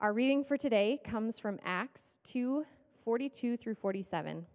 Our 0.00 0.12
reading 0.12 0.44
for 0.44 0.56
today 0.56 1.00
comes 1.02 1.40
from 1.40 1.58
Acts 1.64 2.20
2 2.22 2.64
42 3.02 3.56
through 3.56 3.74
47. 3.74 4.46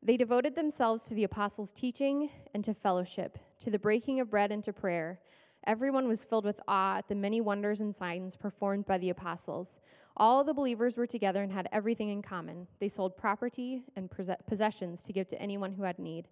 They 0.00 0.16
devoted 0.16 0.54
themselves 0.54 1.06
to 1.06 1.14
the 1.14 1.24
apostles' 1.24 1.72
teaching 1.72 2.30
and 2.54 2.62
to 2.62 2.72
fellowship, 2.72 3.36
to 3.58 3.70
the 3.72 3.80
breaking 3.80 4.20
of 4.20 4.30
bread 4.30 4.52
and 4.52 4.62
to 4.62 4.72
prayer. 4.72 5.18
Everyone 5.66 6.06
was 6.06 6.22
filled 6.22 6.44
with 6.44 6.60
awe 6.68 6.98
at 6.98 7.08
the 7.08 7.16
many 7.16 7.40
wonders 7.40 7.80
and 7.80 7.92
signs 7.92 8.36
performed 8.36 8.86
by 8.86 8.96
the 8.96 9.10
apostles. 9.10 9.80
All 10.16 10.44
the 10.44 10.54
believers 10.54 10.96
were 10.96 11.08
together 11.08 11.42
and 11.42 11.50
had 11.50 11.68
everything 11.72 12.10
in 12.10 12.22
common. 12.22 12.68
They 12.78 12.86
sold 12.86 13.16
property 13.16 13.82
and 13.96 14.08
possessions 14.46 15.02
to 15.02 15.12
give 15.12 15.26
to 15.28 15.42
anyone 15.42 15.72
who 15.72 15.82
had 15.82 15.98
need. 15.98 16.28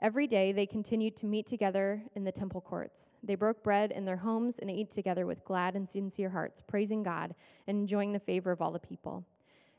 Every 0.00 0.28
day 0.28 0.52
they 0.52 0.66
continued 0.66 1.16
to 1.16 1.26
meet 1.26 1.46
together 1.46 2.00
in 2.14 2.22
the 2.22 2.30
temple 2.30 2.60
courts. 2.60 3.12
They 3.24 3.34
broke 3.34 3.64
bread 3.64 3.90
in 3.90 4.04
their 4.04 4.18
homes 4.18 4.60
and 4.60 4.70
ate 4.70 4.90
together 4.90 5.26
with 5.26 5.44
glad 5.44 5.74
and 5.74 5.88
sincere 5.88 6.30
hearts, 6.30 6.60
praising 6.60 7.02
God 7.02 7.34
and 7.66 7.80
enjoying 7.80 8.12
the 8.12 8.20
favor 8.20 8.52
of 8.52 8.62
all 8.62 8.70
the 8.70 8.78
people. 8.78 9.24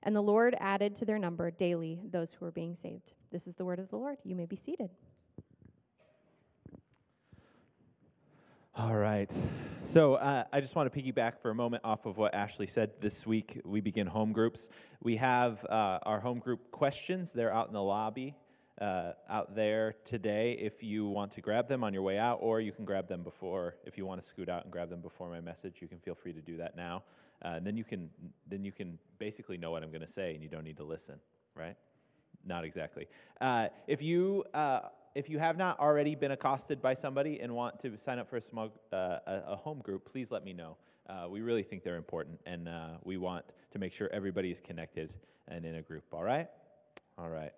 And 0.04 0.14
the 0.14 0.22
Lord 0.22 0.56
added 0.60 0.94
to 0.96 1.06
their 1.06 1.20
number 1.20 1.52
daily 1.52 2.02
those 2.12 2.34
who 2.34 2.44
were 2.44 2.52
being 2.52 2.76
saved. 2.76 3.14
This 3.32 3.48
is 3.48 3.56
the 3.56 3.64
word 3.64 3.80
of 3.80 3.90
the 3.90 3.96
Lord. 3.96 4.18
You 4.26 4.36
may 4.36 4.46
be 4.46 4.58
seated. 4.58 4.90
All 8.76 8.96
right. 8.96 9.32
So 9.82 10.16
uh, 10.16 10.44
I 10.52 10.60
just 10.60 10.76
want 10.76 10.92
to 10.92 11.02
piggyback 11.02 11.40
for 11.42 11.52
a 11.52 11.56
moment 11.56 11.84
off 11.86 12.06
of 12.06 12.18
what 12.18 12.36
Ashley 12.36 12.68
said. 12.68 12.92
This 13.00 13.26
week 13.26 13.62
we 13.64 13.80
begin 13.80 14.06
home 14.06 14.34
groups. 14.34 14.68
We 15.02 15.16
have 15.16 15.64
uh, 15.70 16.00
our 16.04 16.20
home 16.20 16.40
group 16.40 16.72
questions. 16.72 17.32
They're 17.32 17.54
out 17.54 17.68
in 17.68 17.74
the 17.74 17.84
lobby 17.84 18.36
uh, 18.80 19.14
out 19.30 19.56
there 19.56 19.96
today 20.06 20.54
if 20.54 20.82
you 20.82 21.06
want 21.08 21.32
to 21.34 21.42
grab 21.42 21.68
them 21.68 21.84
on 21.84 21.94
your 21.94 22.02
way 22.02 22.18
out, 22.18 22.40
or 22.42 22.62
you 22.62 22.72
can 22.72 22.86
grab 22.86 23.08
them 23.08 23.24
before. 23.24 23.76
If 23.84 23.98
you 23.98 24.06
want 24.06 24.22
to 24.22 24.28
scoot 24.28 24.50
out 24.50 24.64
and 24.64 24.72
grab 24.72 24.90
them 24.90 25.02
before 25.02 25.30
my 25.30 25.42
message, 25.42 25.82
you 25.82 25.88
can 25.88 26.00
feel 26.00 26.16
free 26.16 26.34
to 26.34 26.42
do 26.42 26.58
that 26.58 26.76
now. 26.76 27.04
Uh, 27.44 27.50
and 27.50 27.66
then 27.66 27.78
you 27.78 27.84
can 27.84 28.10
then 28.48 28.64
you 28.64 28.72
can 28.72 28.98
basically 29.18 29.58
know 29.58 29.72
what 29.72 29.84
I'm 29.84 29.90
going 29.90 30.02
to 30.02 30.08
say, 30.08 30.34
and 30.34 30.44
you 30.44 30.50
don't 30.50 30.64
need 30.64 30.78
to 30.78 30.84
listen, 30.84 31.20
right? 31.56 31.76
Not 32.46 32.64
exactly. 32.64 33.08
Uh, 33.42 33.68
if 33.88 34.02
you 34.02 34.44
uh, 34.54 34.82
if 35.16 35.30
you 35.30 35.40
have 35.40 35.58
not 35.58 35.80
already 35.80 36.16
been 36.16 36.32
accosted 36.32 36.82
by 36.82 36.94
somebody 36.94 37.40
and 37.42 37.54
want 37.54 37.80
to 37.82 37.98
sign 37.98 38.20
up 38.20 38.30
for 38.30 38.38
a 38.38 38.42
small 38.42 38.72
uh, 38.94 39.18
a, 39.26 39.56
home 39.56 39.80
group, 39.80 40.06
please 40.06 40.32
let 40.32 40.44
me 40.46 40.54
know. 40.54 40.78
Uh, 41.08 41.28
we 41.30 41.42
really 41.42 41.64
think 41.64 41.84
they're 41.84 41.98
important, 41.98 42.40
and 42.46 42.70
we 43.04 43.18
want 43.18 43.46
to 43.72 43.80
make 43.80 43.92
sure 43.94 44.10
everybody 44.12 44.52
is 44.52 44.60
connected 44.60 45.16
and 45.48 45.66
in 45.66 45.76
a 45.76 45.82
group. 45.82 46.04
All 46.14 46.24
right, 46.24 46.48
all 47.18 47.30
right. 47.30 47.52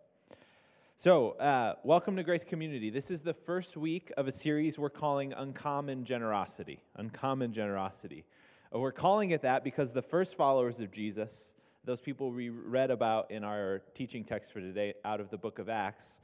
So, 1.03 1.31
uh, 1.39 1.73
welcome 1.83 2.15
to 2.17 2.23
Grace 2.23 2.43
Community. 2.43 2.91
This 2.91 3.09
is 3.09 3.23
the 3.23 3.33
first 3.33 3.75
week 3.75 4.11
of 4.17 4.27
a 4.27 4.31
series 4.31 4.77
we're 4.77 4.91
calling 4.91 5.33
Uncommon 5.33 6.03
Generosity. 6.05 6.79
Uncommon 6.95 7.53
Generosity. 7.53 8.23
Uh, 8.71 8.77
we're 8.77 8.91
calling 8.91 9.31
it 9.31 9.41
that 9.41 9.63
because 9.63 9.91
the 9.91 10.03
first 10.03 10.35
followers 10.35 10.79
of 10.79 10.91
Jesus, 10.91 11.55
those 11.85 12.01
people 12.01 12.29
we 12.29 12.49
read 12.49 12.91
about 12.91 13.31
in 13.31 13.43
our 13.43 13.81
teaching 13.95 14.23
text 14.23 14.53
for 14.53 14.59
today 14.59 14.93
out 15.03 15.19
of 15.19 15.31
the 15.31 15.39
book 15.39 15.57
of 15.57 15.69
Acts, 15.69 16.19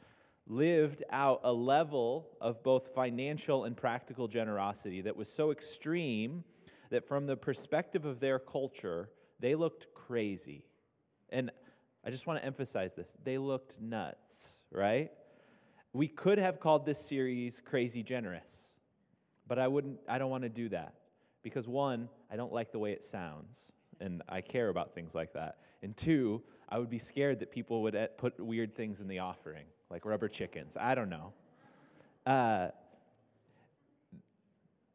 lived 0.45 1.01
out 1.09 1.39
a 1.43 1.51
level 1.51 2.29
of 2.39 2.61
both 2.61 2.93
financial 2.93 3.63
and 3.63 3.75
practical 3.75 4.27
generosity 4.27 5.01
that 5.01 5.17
was 5.17 5.27
so 5.27 5.49
extreme 5.49 6.43
that, 6.91 7.03
from 7.03 7.25
the 7.25 7.35
perspective 7.35 8.05
of 8.05 8.19
their 8.19 8.37
culture, 8.37 9.09
they 9.39 9.55
looked 9.55 9.87
crazy. 9.95 10.63
And 11.31 11.49
I 12.07 12.09
just 12.09 12.25
want 12.25 12.39
to 12.39 12.45
emphasize 12.45 12.93
this. 12.93 13.17
They 13.25 13.37
looked 13.37 13.81
nuts, 13.81 14.63
right? 14.71 15.11
We 15.91 16.07
could 16.07 16.37
have 16.37 16.57
called 16.57 16.85
this 16.85 16.97
series 16.97 17.59
Crazy 17.59 18.01
Generous, 18.01 18.77
but 19.45 19.59
I 19.59 19.67
wouldn't 19.67 19.99
I 20.07 20.17
don't 20.17 20.31
want 20.31 20.43
to 20.43 20.49
do 20.49 20.69
that 20.69 20.93
because 21.43 21.67
one, 21.67 22.07
I 22.31 22.37
don't 22.37 22.53
like 22.53 22.71
the 22.71 22.79
way 22.79 22.93
it 22.93 23.03
sounds 23.03 23.73
and 23.99 24.21
I 24.29 24.39
care 24.39 24.69
about 24.69 24.95
things 24.95 25.15
like 25.15 25.33
that. 25.33 25.57
And 25.83 25.97
two, 25.97 26.41
I 26.69 26.79
would 26.79 26.89
be 26.89 26.97
scared 26.97 27.41
that 27.41 27.51
people 27.51 27.81
would 27.81 27.97
put 28.17 28.39
weird 28.39 28.73
things 28.73 29.01
in 29.01 29.09
the 29.09 29.19
offering, 29.19 29.65
like 29.89 30.05
rubber 30.05 30.29
chickens. 30.29 30.77
I 30.79 30.95
don't 30.95 31.09
know. 31.09 31.33
Uh, 32.25 32.69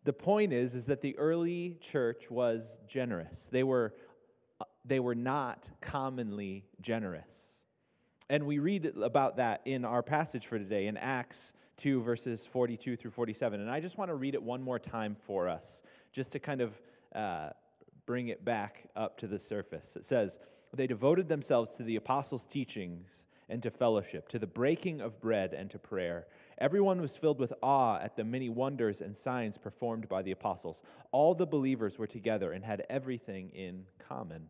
the 0.05 0.15
point 0.15 0.55
is, 0.55 0.75
is 0.75 0.87
that 0.87 1.03
the 1.03 1.17
early 1.19 1.77
church 1.83 2.31
was 2.31 2.79
generous. 2.89 3.51
They 3.53 3.65
were 3.65 3.93
they 4.85 5.01
were 5.01 5.15
not 5.15 5.71
commonly 5.81 6.65
generous. 6.81 7.61
And 8.29 8.47
we 8.47 8.59
read 8.59 8.87
about 8.87 9.37
that 9.37 9.61
in 9.65 9.85
our 9.85 10.03
passage 10.03 10.47
for 10.47 10.59
today 10.59 10.87
in 10.87 10.97
Acts 10.97 11.55
2, 11.79 12.03
verses 12.03 12.47
42 12.47 12.97
through 12.97 13.11
47. 13.11 13.61
And 13.61 13.71
I 13.71 13.81
just 13.81 13.99
want 13.99 14.11
to 14.11 14.15
read 14.15 14.35
it 14.35 14.43
one 14.43 14.63
more 14.63 14.79
time 14.79 15.17
for 15.27 15.49
us, 15.49 15.83
just 16.13 16.33
to 16.33 16.39
kind 16.39 16.61
of 16.61 16.81
uh, 17.15 17.51
bring 18.07 18.29
it 18.29 18.45
back 18.45 18.85
up 18.97 19.19
to 19.19 19.27
the 19.27 19.39
surface. 19.39 19.97
It 19.97 20.05
says, 20.05 20.39
They 20.73 20.87
devoted 20.87 21.29
themselves 21.29 21.75
to 21.77 21.83
the 21.83 21.97
apostles' 21.97 22.47
teachings 22.47 23.27
and 23.49 23.63
to 23.63 23.71
fellowship, 23.71 24.29
to 24.29 24.39
the 24.39 24.47
breaking 24.47 25.01
of 25.01 25.21
bread 25.21 25.53
and 25.53 25.69
to 25.71 25.79
prayer. 25.79 26.27
Everyone 26.59 27.01
was 27.01 27.17
filled 27.17 27.39
with 27.39 27.53
awe 27.63 27.99
at 27.99 28.17
the 28.17 28.25
many 28.25 28.49
wonders 28.49 29.03
and 29.03 29.17
signs 29.17 29.59
performed 29.59 30.09
by 30.09 30.23
the 30.23 30.31
apostles. 30.31 30.83
All 31.11 31.35
the 31.35 31.47
believers 31.47 31.99
were 31.99 32.07
together 32.07 32.53
and 32.53 32.65
had 32.65 32.87
everything 32.89 33.51
in 33.51 33.85
common. 33.99 34.49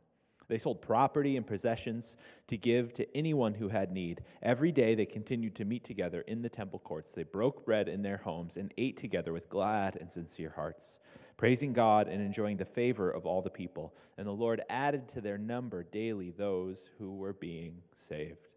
They 0.53 0.59
sold 0.59 0.83
property 0.83 1.39
and 1.39 1.47
possessions 1.47 2.19
to 2.49 2.59
give 2.59 2.93
to 2.93 3.17
anyone 3.17 3.55
who 3.55 3.69
had 3.69 3.91
need. 3.91 4.21
Every 4.43 4.71
day 4.71 4.95
they 4.95 5.07
continued 5.07 5.55
to 5.55 5.65
meet 5.65 5.83
together 5.83 6.21
in 6.27 6.43
the 6.43 6.51
temple 6.51 6.79
courts. 6.79 7.15
They 7.15 7.23
broke 7.23 7.65
bread 7.65 7.89
in 7.89 8.03
their 8.03 8.19
homes 8.19 8.59
and 8.59 8.71
ate 8.77 8.99
together 8.99 9.33
with 9.33 9.49
glad 9.49 9.97
and 9.97 10.11
sincere 10.11 10.53
hearts, 10.55 10.99
praising 11.39 11.73
God 11.73 12.07
and 12.07 12.21
enjoying 12.21 12.59
the 12.59 12.67
favor 12.67 13.11
of 13.11 13.25
all 13.25 13.41
the 13.41 13.49
people. 13.49 13.95
And 14.19 14.27
the 14.27 14.33
Lord 14.33 14.61
added 14.69 15.09
to 15.09 15.23
their 15.23 15.39
number 15.39 15.85
daily 15.85 16.33
those 16.33 16.91
who 16.99 17.17
were 17.17 17.33
being 17.33 17.79
saved. 17.95 18.57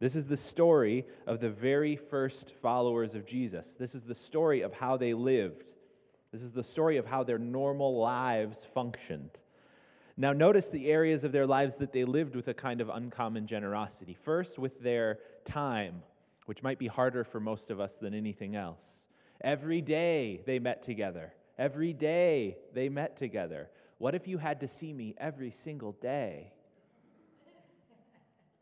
This 0.00 0.16
is 0.16 0.26
the 0.26 0.36
story 0.38 1.04
of 1.26 1.40
the 1.40 1.50
very 1.50 1.94
first 1.94 2.54
followers 2.54 3.14
of 3.14 3.26
Jesus. 3.26 3.74
This 3.74 3.94
is 3.94 4.04
the 4.04 4.14
story 4.14 4.62
of 4.62 4.72
how 4.72 4.96
they 4.96 5.12
lived. 5.12 5.74
This 6.32 6.40
is 6.40 6.52
the 6.52 6.64
story 6.64 6.96
of 6.96 7.04
how 7.04 7.22
their 7.22 7.38
normal 7.38 7.98
lives 7.98 8.64
functioned. 8.64 9.42
Now, 10.16 10.32
notice 10.32 10.68
the 10.68 10.90
areas 10.90 11.24
of 11.24 11.32
their 11.32 11.46
lives 11.46 11.76
that 11.76 11.92
they 11.92 12.04
lived 12.04 12.36
with 12.36 12.48
a 12.48 12.54
kind 12.54 12.80
of 12.80 12.88
uncommon 12.90 13.46
generosity. 13.46 14.14
First, 14.14 14.58
with 14.58 14.80
their 14.80 15.20
time, 15.44 16.02
which 16.46 16.62
might 16.62 16.78
be 16.78 16.86
harder 16.86 17.24
for 17.24 17.40
most 17.40 17.70
of 17.70 17.80
us 17.80 17.96
than 17.96 18.12
anything 18.12 18.54
else. 18.54 19.06
Every 19.40 19.80
day 19.80 20.42
they 20.46 20.58
met 20.58 20.82
together. 20.82 21.32
Every 21.58 21.92
day 21.92 22.58
they 22.74 22.88
met 22.88 23.16
together. 23.16 23.70
What 23.98 24.14
if 24.14 24.28
you 24.28 24.38
had 24.38 24.60
to 24.60 24.68
see 24.68 24.92
me 24.92 25.14
every 25.18 25.50
single 25.50 25.92
day? 25.92 26.52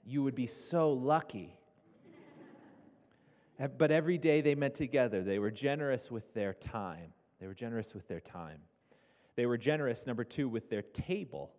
You 0.04 0.22
would 0.22 0.34
be 0.34 0.46
so 0.46 0.92
lucky. 0.92 1.56
But 3.76 3.90
every 3.90 4.16
day 4.16 4.40
they 4.40 4.54
met 4.54 4.74
together. 4.74 5.22
They 5.22 5.38
were 5.38 5.50
generous 5.50 6.10
with 6.10 6.32
their 6.32 6.54
time. 6.54 7.12
They 7.40 7.46
were 7.46 7.54
generous 7.54 7.92
with 7.94 8.08
their 8.08 8.20
time. 8.20 8.60
They 9.36 9.46
were 9.46 9.58
generous, 9.58 10.06
number 10.06 10.24
two, 10.24 10.48
with 10.48 10.70
their 10.70 10.82
table. 10.82 11.52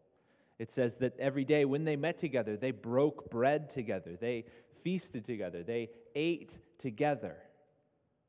It 0.60 0.70
says 0.72 0.98
that 0.98 1.18
every 1.20 1.46
day 1.46 1.66
when 1.66 1.86
they 1.86 1.96
met 1.96 2.18
together, 2.18 2.56
they 2.56 2.72
broke 2.72 3.30
bread 3.32 3.70
together, 3.70 4.16
they 4.20 4.46
feasted 4.84 5.26
together, 5.26 5.64
they 5.64 5.90
ate 6.16 6.60
together. 6.78 7.38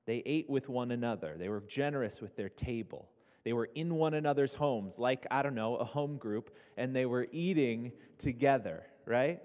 They 0.06 0.22
ate 0.26 0.50
with 0.50 0.68
one 0.68 0.90
another. 0.90 1.36
They 1.38 1.48
were 1.48 1.60
generous 1.60 2.20
with 2.20 2.36
their 2.36 2.48
table. 2.48 3.08
They 3.44 3.52
were 3.52 3.68
in 3.74 3.94
one 3.94 4.14
another's 4.14 4.54
homes, 4.54 4.98
like, 4.98 5.26
I 5.30 5.42
don't 5.42 5.54
know, 5.54 5.76
a 5.76 5.84
home 5.84 6.16
group, 6.16 6.54
and 6.76 6.94
they 6.94 7.06
were 7.06 7.26
eating 7.32 7.92
together, 8.18 8.84
right? 9.06 9.40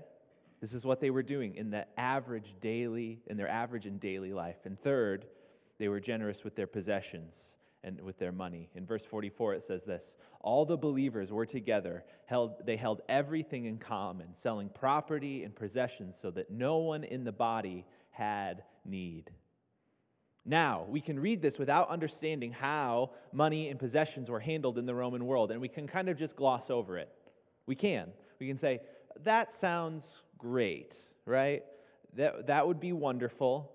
This 0.62 0.74
is 0.74 0.86
what 0.86 1.00
they 1.00 1.10
were 1.10 1.24
doing 1.24 1.56
in 1.56 1.70
the 1.70 1.88
average 2.00 2.56
daily, 2.60 3.22
in 3.28 3.38
their 3.38 3.48
average 3.48 3.86
and 3.86 4.00
daily 4.00 4.34
life. 4.34 4.66
And 4.66 4.80
third, 4.80 5.26
they 5.78 5.88
were 5.88 6.00
generous 6.00 6.44
with 6.44 6.56
their 6.56 6.68
possessions 6.68 7.58
and 7.88 8.02
with 8.02 8.20
their 8.20 8.32
money. 8.32 8.70
In 8.76 8.86
verse 8.86 9.06
44 9.06 9.56
it 9.56 9.64
says 9.64 9.84
this, 9.84 10.18
all 10.42 10.66
the 10.66 10.78
believers 10.78 11.32
were 11.32 11.46
together, 11.46 12.04
held 12.26 12.66
they 12.66 12.76
held 12.76 13.02
everything 13.10 13.66
in 13.66 13.78
common, 13.78 14.36
selling 14.36 14.70
property 14.70 15.44
and 15.44 15.56
possessions 15.56 16.18
so 16.18 16.30
that 16.32 16.52
no 16.52 16.78
one 16.78 17.04
in 17.04 17.24
the 17.24 17.32
body 17.32 17.86
had 18.12 18.64
need. 18.86 19.32
Now, 20.46 20.86
we 20.88 21.02
can 21.02 21.20
read 21.20 21.42
this 21.42 21.60
without 21.60 21.90
understanding 21.90 22.54
how 22.54 23.12
money 23.34 23.70
and 23.70 23.78
possessions 23.78 24.30
were 24.30 24.40
handled 24.40 24.78
in 24.78 24.86
the 24.86 24.96
Roman 24.96 25.26
world, 25.26 25.52
and 25.52 25.60
we 25.60 25.68
can 25.68 25.88
kind 25.88 26.08
of 26.08 26.18
just 26.18 26.38
gloss 26.38 26.70
over 26.70 26.98
it. 26.98 27.10
We 27.66 27.76
can. 27.76 28.14
We 28.40 28.48
can 28.48 28.58
say, 28.58 28.80
that 29.24 29.54
sounds 29.54 30.24
great, 30.38 30.96
right? 31.26 31.64
That, 32.14 32.48
that 32.48 32.66
would 32.66 32.80
be 32.80 32.94
wonderful, 32.94 33.74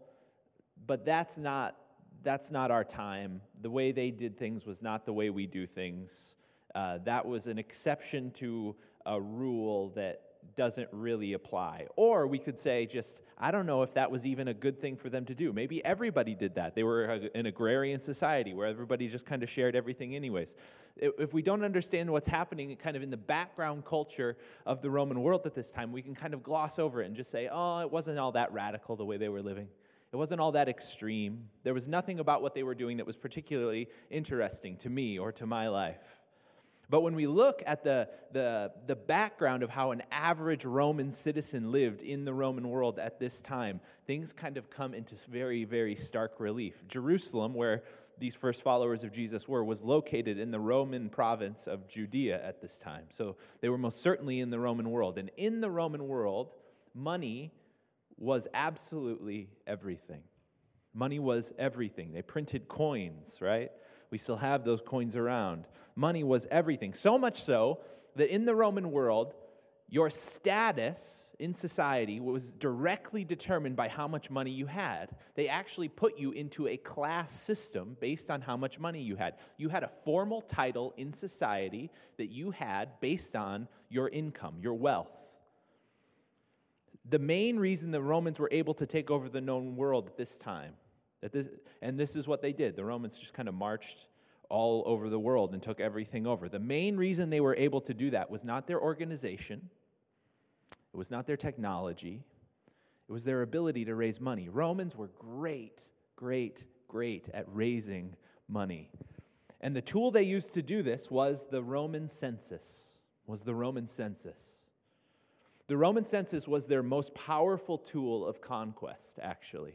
but 0.86 1.04
that's 1.04 1.36
not 1.36 1.76
that's 2.22 2.50
not 2.50 2.70
our 2.70 2.84
time. 2.84 3.40
The 3.60 3.70
way 3.70 3.92
they 3.92 4.10
did 4.10 4.36
things 4.38 4.66
was 4.66 4.82
not 4.82 5.04
the 5.04 5.12
way 5.12 5.30
we 5.30 5.46
do 5.46 5.66
things. 5.66 6.36
Uh, 6.74 6.98
that 7.04 7.26
was 7.26 7.46
an 7.46 7.58
exception 7.58 8.30
to 8.32 8.74
a 9.06 9.20
rule 9.20 9.90
that 9.90 10.22
doesn't 10.56 10.88
really 10.92 11.34
apply. 11.34 11.86
Or 11.96 12.26
we 12.26 12.38
could 12.38 12.58
say, 12.58 12.86
just, 12.86 13.22
I 13.38 13.50
don't 13.50 13.66
know 13.66 13.82
if 13.82 13.94
that 13.94 14.10
was 14.10 14.26
even 14.26 14.48
a 14.48 14.54
good 14.54 14.80
thing 14.80 14.96
for 14.96 15.08
them 15.08 15.24
to 15.26 15.34
do. 15.34 15.52
Maybe 15.52 15.84
everybody 15.84 16.34
did 16.34 16.54
that. 16.56 16.74
They 16.74 16.82
were 16.82 17.04
an 17.34 17.46
agrarian 17.46 18.00
society 18.00 18.52
where 18.52 18.66
everybody 18.66 19.08
just 19.08 19.24
kind 19.24 19.42
of 19.42 19.50
shared 19.50 19.76
everything, 19.76 20.14
anyways. 20.14 20.56
If 20.96 21.32
we 21.32 21.42
don't 21.42 21.64
understand 21.64 22.10
what's 22.10 22.26
happening 22.26 22.74
kind 22.76 22.96
of 22.96 23.02
in 23.02 23.10
the 23.10 23.16
background 23.16 23.84
culture 23.84 24.36
of 24.66 24.82
the 24.82 24.90
Roman 24.90 25.22
world 25.22 25.42
at 25.46 25.54
this 25.54 25.70
time, 25.70 25.92
we 25.92 26.02
can 26.02 26.14
kind 26.14 26.34
of 26.34 26.42
gloss 26.42 26.78
over 26.78 27.02
it 27.02 27.06
and 27.06 27.16
just 27.16 27.30
say, 27.30 27.48
oh, 27.50 27.80
it 27.80 27.90
wasn't 27.90 28.18
all 28.18 28.32
that 28.32 28.52
radical 28.52 28.96
the 28.96 29.04
way 29.04 29.16
they 29.16 29.28
were 29.28 29.42
living. 29.42 29.68
It 30.12 30.16
wasn't 30.16 30.40
all 30.40 30.52
that 30.52 30.68
extreme. 30.68 31.48
There 31.62 31.72
was 31.72 31.88
nothing 31.88 32.20
about 32.20 32.42
what 32.42 32.54
they 32.54 32.62
were 32.62 32.74
doing 32.74 32.98
that 32.98 33.06
was 33.06 33.16
particularly 33.16 33.88
interesting 34.10 34.76
to 34.78 34.90
me 34.90 35.18
or 35.18 35.32
to 35.32 35.46
my 35.46 35.68
life. 35.68 36.20
But 36.90 37.00
when 37.00 37.14
we 37.14 37.26
look 37.26 37.62
at 37.64 37.82
the, 37.82 38.10
the, 38.32 38.72
the 38.86 38.96
background 38.96 39.62
of 39.62 39.70
how 39.70 39.92
an 39.92 40.02
average 40.10 40.66
Roman 40.66 41.10
citizen 41.10 41.72
lived 41.72 42.02
in 42.02 42.26
the 42.26 42.34
Roman 42.34 42.68
world 42.68 42.98
at 42.98 43.18
this 43.18 43.40
time, 43.40 43.80
things 44.06 44.34
kind 44.34 44.58
of 44.58 44.68
come 44.68 44.92
into 44.92 45.14
very, 45.30 45.64
very 45.64 45.94
stark 45.94 46.38
relief. 46.38 46.86
Jerusalem, 46.88 47.54
where 47.54 47.82
these 48.18 48.34
first 48.34 48.60
followers 48.60 49.04
of 49.04 49.12
Jesus 49.12 49.48
were, 49.48 49.64
was 49.64 49.82
located 49.82 50.38
in 50.38 50.50
the 50.50 50.60
Roman 50.60 51.08
province 51.08 51.66
of 51.66 51.88
Judea 51.88 52.46
at 52.46 52.60
this 52.60 52.76
time. 52.76 53.06
So 53.08 53.36
they 53.62 53.70
were 53.70 53.78
most 53.78 54.02
certainly 54.02 54.40
in 54.40 54.50
the 54.50 54.58
Roman 54.60 54.90
world. 54.90 55.16
And 55.16 55.30
in 55.38 55.62
the 55.62 55.70
Roman 55.70 56.06
world, 56.06 56.50
money 56.94 57.52
was 58.22 58.46
absolutely 58.54 59.50
everything. 59.66 60.22
Money 60.94 61.18
was 61.18 61.52
everything. 61.58 62.12
They 62.12 62.22
printed 62.22 62.68
coins, 62.68 63.38
right? 63.40 63.72
We 64.10 64.18
still 64.18 64.36
have 64.36 64.64
those 64.64 64.80
coins 64.80 65.16
around. 65.16 65.66
Money 65.96 66.22
was 66.22 66.46
everything. 66.50 66.92
So 66.92 67.18
much 67.18 67.42
so 67.42 67.80
that 68.14 68.32
in 68.32 68.44
the 68.44 68.54
Roman 68.54 68.92
world, 68.92 69.34
your 69.88 70.08
status 70.08 71.32
in 71.40 71.52
society 71.52 72.20
was 72.20 72.52
directly 72.52 73.24
determined 73.24 73.74
by 73.74 73.88
how 73.88 74.06
much 74.06 74.30
money 74.30 74.52
you 74.52 74.66
had. 74.66 75.16
They 75.34 75.48
actually 75.48 75.88
put 75.88 76.16
you 76.16 76.30
into 76.30 76.68
a 76.68 76.76
class 76.76 77.32
system 77.32 77.96
based 78.00 78.30
on 78.30 78.40
how 78.40 78.56
much 78.56 78.78
money 78.78 79.02
you 79.02 79.16
had. 79.16 79.34
You 79.56 79.68
had 79.68 79.82
a 79.82 79.90
formal 80.04 80.42
title 80.42 80.94
in 80.96 81.12
society 81.12 81.90
that 82.18 82.30
you 82.30 82.52
had 82.52 83.00
based 83.00 83.34
on 83.34 83.66
your 83.88 84.08
income, 84.10 84.54
your 84.60 84.74
wealth. 84.74 85.36
The 87.08 87.18
main 87.18 87.58
reason 87.58 87.90
the 87.90 88.02
Romans 88.02 88.38
were 88.38 88.48
able 88.52 88.74
to 88.74 88.86
take 88.86 89.10
over 89.10 89.28
the 89.28 89.40
known 89.40 89.76
world 89.76 90.06
at 90.08 90.16
this 90.16 90.36
time 90.36 90.74
that 91.20 91.32
this, 91.32 91.48
and 91.80 91.98
this 91.98 92.14
is 92.14 92.28
what 92.28 92.42
they 92.42 92.52
did. 92.52 92.76
The 92.76 92.84
Romans 92.84 93.18
just 93.18 93.32
kind 93.32 93.48
of 93.48 93.54
marched 93.54 94.06
all 94.48 94.82
over 94.86 95.08
the 95.08 95.18
world 95.18 95.54
and 95.54 95.62
took 95.62 95.80
everything 95.80 96.26
over. 96.26 96.48
The 96.48 96.58
main 96.58 96.96
reason 96.96 97.30
they 97.30 97.40
were 97.40 97.56
able 97.56 97.80
to 97.82 97.94
do 97.94 98.10
that 98.10 98.30
was 98.30 98.44
not 98.44 98.66
their 98.66 98.80
organization, 98.80 99.70
it 100.92 100.96
was 100.96 101.10
not 101.10 101.26
their 101.26 101.38
technology, 101.38 102.22
it 103.08 103.12
was 103.12 103.24
their 103.24 103.42
ability 103.42 103.86
to 103.86 103.94
raise 103.94 104.20
money. 104.20 104.48
Romans 104.48 104.94
were 104.94 105.10
great, 105.18 105.88
great, 106.16 106.64
great 106.86 107.30
at 107.32 107.46
raising 107.48 108.14
money. 108.48 108.90
And 109.62 109.74
the 109.74 109.80
tool 109.80 110.10
they 110.10 110.24
used 110.24 110.54
to 110.54 110.62
do 110.62 110.82
this 110.82 111.10
was 111.10 111.46
the 111.48 111.62
Roman 111.62 112.08
census. 112.08 113.00
Was 113.26 113.42
the 113.42 113.54
Roman 113.54 113.86
census. 113.86 114.61
The 115.72 115.78
Roman 115.78 116.04
census 116.04 116.46
was 116.46 116.66
their 116.66 116.82
most 116.82 117.14
powerful 117.14 117.78
tool 117.78 118.26
of 118.26 118.42
conquest, 118.42 119.18
actually. 119.22 119.72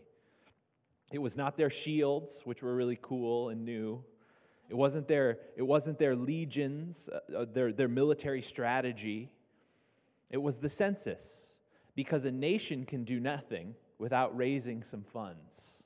It 1.11 1.17
was 1.17 1.35
not 1.35 1.57
their 1.57 1.71
shields, 1.71 2.43
which 2.45 2.61
were 2.61 2.75
really 2.75 2.99
cool 3.01 3.49
and 3.49 3.65
new. 3.65 4.03
It 4.69 4.75
wasn't 4.75 5.07
their, 5.07 5.39
it 5.55 5.63
wasn't 5.63 5.97
their 5.97 6.15
legions, 6.15 7.09
uh, 7.09 7.35
uh, 7.35 7.45
their, 7.51 7.73
their 7.73 7.87
military 7.87 8.43
strategy. 8.43 9.31
It 10.29 10.37
was 10.37 10.57
the 10.57 10.69
census, 10.69 11.55
because 11.95 12.25
a 12.25 12.31
nation 12.31 12.85
can 12.85 13.03
do 13.03 13.19
nothing 13.19 13.73
without 13.97 14.37
raising 14.37 14.83
some 14.83 15.01
funds. 15.01 15.85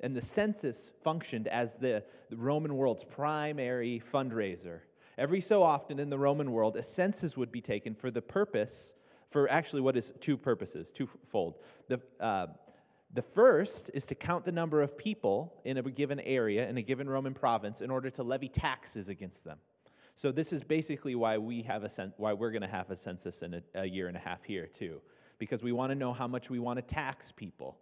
And 0.00 0.14
the 0.14 0.20
census 0.20 0.92
functioned 1.02 1.48
as 1.48 1.74
the, 1.74 2.04
the 2.28 2.36
Roman 2.36 2.76
world's 2.76 3.02
primary 3.02 3.98
fundraiser. 4.12 4.80
Every 5.16 5.40
so 5.40 5.62
often 5.62 5.98
in 5.98 6.10
the 6.10 6.18
Roman 6.18 6.52
world, 6.52 6.76
a 6.76 6.82
census 6.82 7.38
would 7.38 7.50
be 7.50 7.62
taken 7.62 7.94
for 7.94 8.10
the 8.10 8.20
purpose, 8.20 8.92
for 9.28 9.50
actually 9.50 9.82
what 9.82 9.96
is 9.96 10.12
two 10.20 10.36
purposes, 10.36 10.90
twofold. 10.90 11.58
The, 11.88 12.00
uh, 12.20 12.46
the 13.12 13.22
first 13.22 13.90
is 13.94 14.06
to 14.06 14.14
count 14.14 14.44
the 14.44 14.52
number 14.52 14.82
of 14.82 14.96
people 14.96 15.60
in 15.64 15.78
a 15.78 15.82
given 15.82 16.20
area, 16.20 16.68
in 16.68 16.76
a 16.76 16.82
given 16.82 17.08
Roman 17.08 17.34
province, 17.34 17.80
in 17.80 17.90
order 17.90 18.10
to 18.10 18.22
levy 18.22 18.48
taxes 18.48 19.08
against 19.08 19.44
them. 19.44 19.58
So 20.14 20.32
this 20.32 20.52
is 20.52 20.64
basically 20.64 21.14
why 21.14 21.38
we 21.38 21.62
have 21.62 21.84
a 21.84 21.88
cen- 21.88 22.12
why 22.16 22.32
we're 22.32 22.50
going 22.50 22.62
to 22.62 22.68
have 22.68 22.90
a 22.90 22.96
census 22.96 23.42
in 23.42 23.54
a, 23.54 23.62
a 23.74 23.86
year 23.86 24.08
and 24.08 24.16
a 24.16 24.20
half 24.20 24.42
here 24.44 24.66
too, 24.66 25.00
because 25.38 25.62
we 25.62 25.72
want 25.72 25.90
to 25.90 25.94
know 25.94 26.12
how 26.12 26.26
much 26.26 26.50
we 26.50 26.58
want 26.58 26.78
to 26.78 26.82
tax 26.82 27.30
people. 27.30 27.78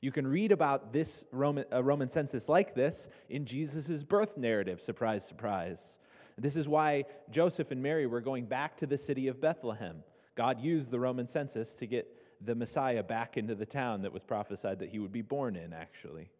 You 0.00 0.12
can 0.12 0.26
read 0.26 0.52
about 0.52 0.92
this 0.92 1.26
Roman, 1.32 1.64
Roman 1.72 2.08
census 2.08 2.48
like 2.48 2.74
this 2.74 3.08
in 3.28 3.44
Jesus' 3.44 4.02
birth 4.02 4.38
narrative. 4.38 4.80
Surprise, 4.80 5.26
surprise. 5.26 5.98
This 6.38 6.56
is 6.56 6.68
why 6.68 7.04
Joseph 7.30 7.70
and 7.70 7.82
Mary 7.82 8.06
were 8.06 8.22
going 8.22 8.46
back 8.46 8.76
to 8.78 8.86
the 8.86 8.96
city 8.96 9.28
of 9.28 9.40
Bethlehem. 9.40 10.02
God 10.40 10.58
used 10.58 10.90
the 10.90 10.98
Roman 10.98 11.26
census 11.26 11.74
to 11.74 11.86
get 11.86 12.16
the 12.40 12.54
Messiah 12.54 13.02
back 13.02 13.36
into 13.36 13.54
the 13.54 13.66
town 13.66 14.00
that 14.00 14.10
was 14.10 14.22
prophesied 14.22 14.78
that 14.78 14.88
he 14.88 14.98
would 14.98 15.12
be 15.12 15.20
born 15.20 15.54
in, 15.54 15.74
actually. 15.74 16.30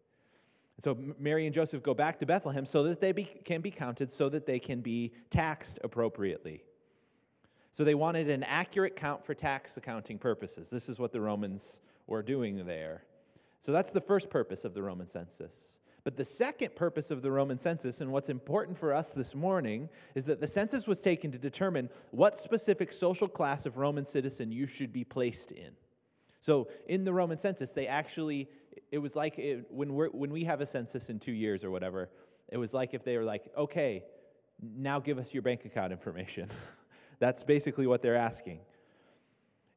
So 0.79 0.97
Mary 1.19 1.45
and 1.45 1.53
Joseph 1.53 1.83
go 1.83 1.93
back 1.93 2.17
to 2.17 2.25
Bethlehem 2.25 2.65
so 2.65 2.81
that 2.81 2.99
they 2.99 3.11
be, 3.11 3.25
can 3.25 3.61
be 3.61 3.69
counted, 3.69 4.11
so 4.11 4.27
that 4.29 4.47
they 4.47 4.57
can 4.57 4.81
be 4.81 5.11
taxed 5.29 5.77
appropriately. 5.83 6.63
So 7.71 7.83
they 7.83 7.93
wanted 7.93 8.27
an 8.27 8.41
accurate 8.41 8.95
count 8.95 9.23
for 9.23 9.35
tax 9.35 9.77
accounting 9.77 10.17
purposes. 10.17 10.71
This 10.71 10.89
is 10.89 10.97
what 10.99 11.11
the 11.11 11.21
Romans 11.21 11.81
were 12.07 12.23
doing 12.23 12.65
there. 12.65 13.03
So 13.59 13.71
that's 13.71 13.91
the 13.91 14.01
first 14.01 14.31
purpose 14.31 14.65
of 14.65 14.73
the 14.73 14.81
Roman 14.81 15.09
census. 15.09 15.77
But 16.03 16.17
the 16.17 16.25
second 16.25 16.75
purpose 16.75 17.11
of 17.11 17.21
the 17.21 17.31
Roman 17.31 17.59
census, 17.59 18.01
and 18.01 18.11
what's 18.11 18.29
important 18.29 18.77
for 18.77 18.93
us 18.93 19.13
this 19.13 19.35
morning, 19.35 19.87
is 20.15 20.25
that 20.25 20.41
the 20.41 20.47
census 20.47 20.87
was 20.87 20.99
taken 20.99 21.31
to 21.31 21.37
determine 21.37 21.89
what 22.09 22.37
specific 22.37 22.91
social 22.91 23.27
class 23.27 23.65
of 23.65 23.77
Roman 23.77 24.05
citizen 24.05 24.51
you 24.51 24.65
should 24.65 24.91
be 24.91 25.03
placed 25.03 25.51
in. 25.51 25.71
So 26.39 26.69
in 26.87 27.03
the 27.03 27.13
Roman 27.13 27.37
census, 27.37 27.71
they 27.71 27.87
actually, 27.87 28.49
it 28.91 28.97
was 28.97 29.15
like 29.15 29.37
it, 29.37 29.67
when, 29.69 29.93
we're, 29.93 30.09
when 30.09 30.31
we 30.31 30.43
have 30.45 30.59
a 30.59 30.65
census 30.65 31.11
in 31.11 31.19
two 31.19 31.33
years 31.33 31.63
or 31.63 31.69
whatever, 31.69 32.09
it 32.49 32.57
was 32.57 32.73
like 32.73 32.95
if 32.95 33.03
they 33.03 33.17
were 33.17 33.23
like, 33.23 33.47
okay, 33.55 34.03
now 34.75 34.99
give 34.99 35.19
us 35.19 35.33
your 35.33 35.43
bank 35.43 35.65
account 35.65 35.91
information. 35.91 36.49
That's 37.19 37.43
basically 37.43 37.85
what 37.85 38.01
they're 38.01 38.15
asking. 38.15 38.61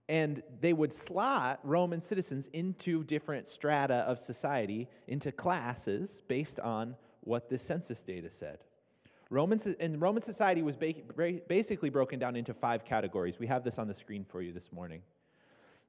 And 0.09 0.43
they 0.61 0.73
would 0.73 0.93
slot 0.93 1.61
Roman 1.63 2.03
citizens 2.03 2.49
into 2.49 3.05
different 3.05 3.49
strata 3.49 4.05
of 4.07 4.19
society, 4.19 4.89
into 5.09 5.33
classes 5.33 6.21
based 6.29 6.61
on 6.61 6.95
what 7.21 7.49
the 7.49 7.57
census 7.57 8.03
data 8.03 8.31
said. 8.31 8.59
Romans, 9.31 9.67
and 9.67 10.01
Roman 10.01 10.23
society 10.23 10.63
was 10.63 10.77
basically 10.77 11.91
broken 11.91 12.19
down 12.19 12.37
into 12.37 12.53
five 12.53 12.85
categories. 12.85 13.39
We 13.39 13.47
have 13.47 13.65
this 13.65 13.79
on 13.79 13.89
the 13.89 13.95
screen 13.95 14.25
for 14.25 14.43
you 14.43 14.53
this 14.53 14.71
morning. 14.73 15.03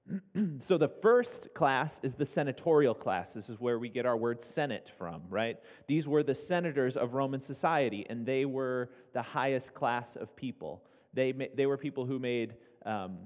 so 0.59 0.77
the 0.77 0.87
first 0.87 1.53
class 1.53 1.99
is 2.03 2.15
the 2.15 2.25
senatorial 2.25 2.93
class. 2.93 3.33
This 3.33 3.49
is 3.49 3.59
where 3.59 3.79
we 3.79 3.89
get 3.89 4.05
our 4.05 4.15
word 4.15 4.41
senate 4.41 4.91
from, 4.97 5.21
right? 5.29 5.57
These 5.87 6.07
were 6.07 6.23
the 6.23 6.35
senators 6.35 6.95
of 6.95 7.13
Roman 7.13 7.41
society, 7.41 8.05
and 8.09 8.25
they 8.25 8.45
were 8.45 8.89
the 9.13 9.21
highest 9.21 9.73
class 9.73 10.15
of 10.15 10.35
people. 10.35 10.83
They, 11.13 11.31
they 11.31 11.65
were 11.65 11.77
people 11.77 12.05
who 12.05 12.19
made 12.19 12.55
um, 12.85 13.17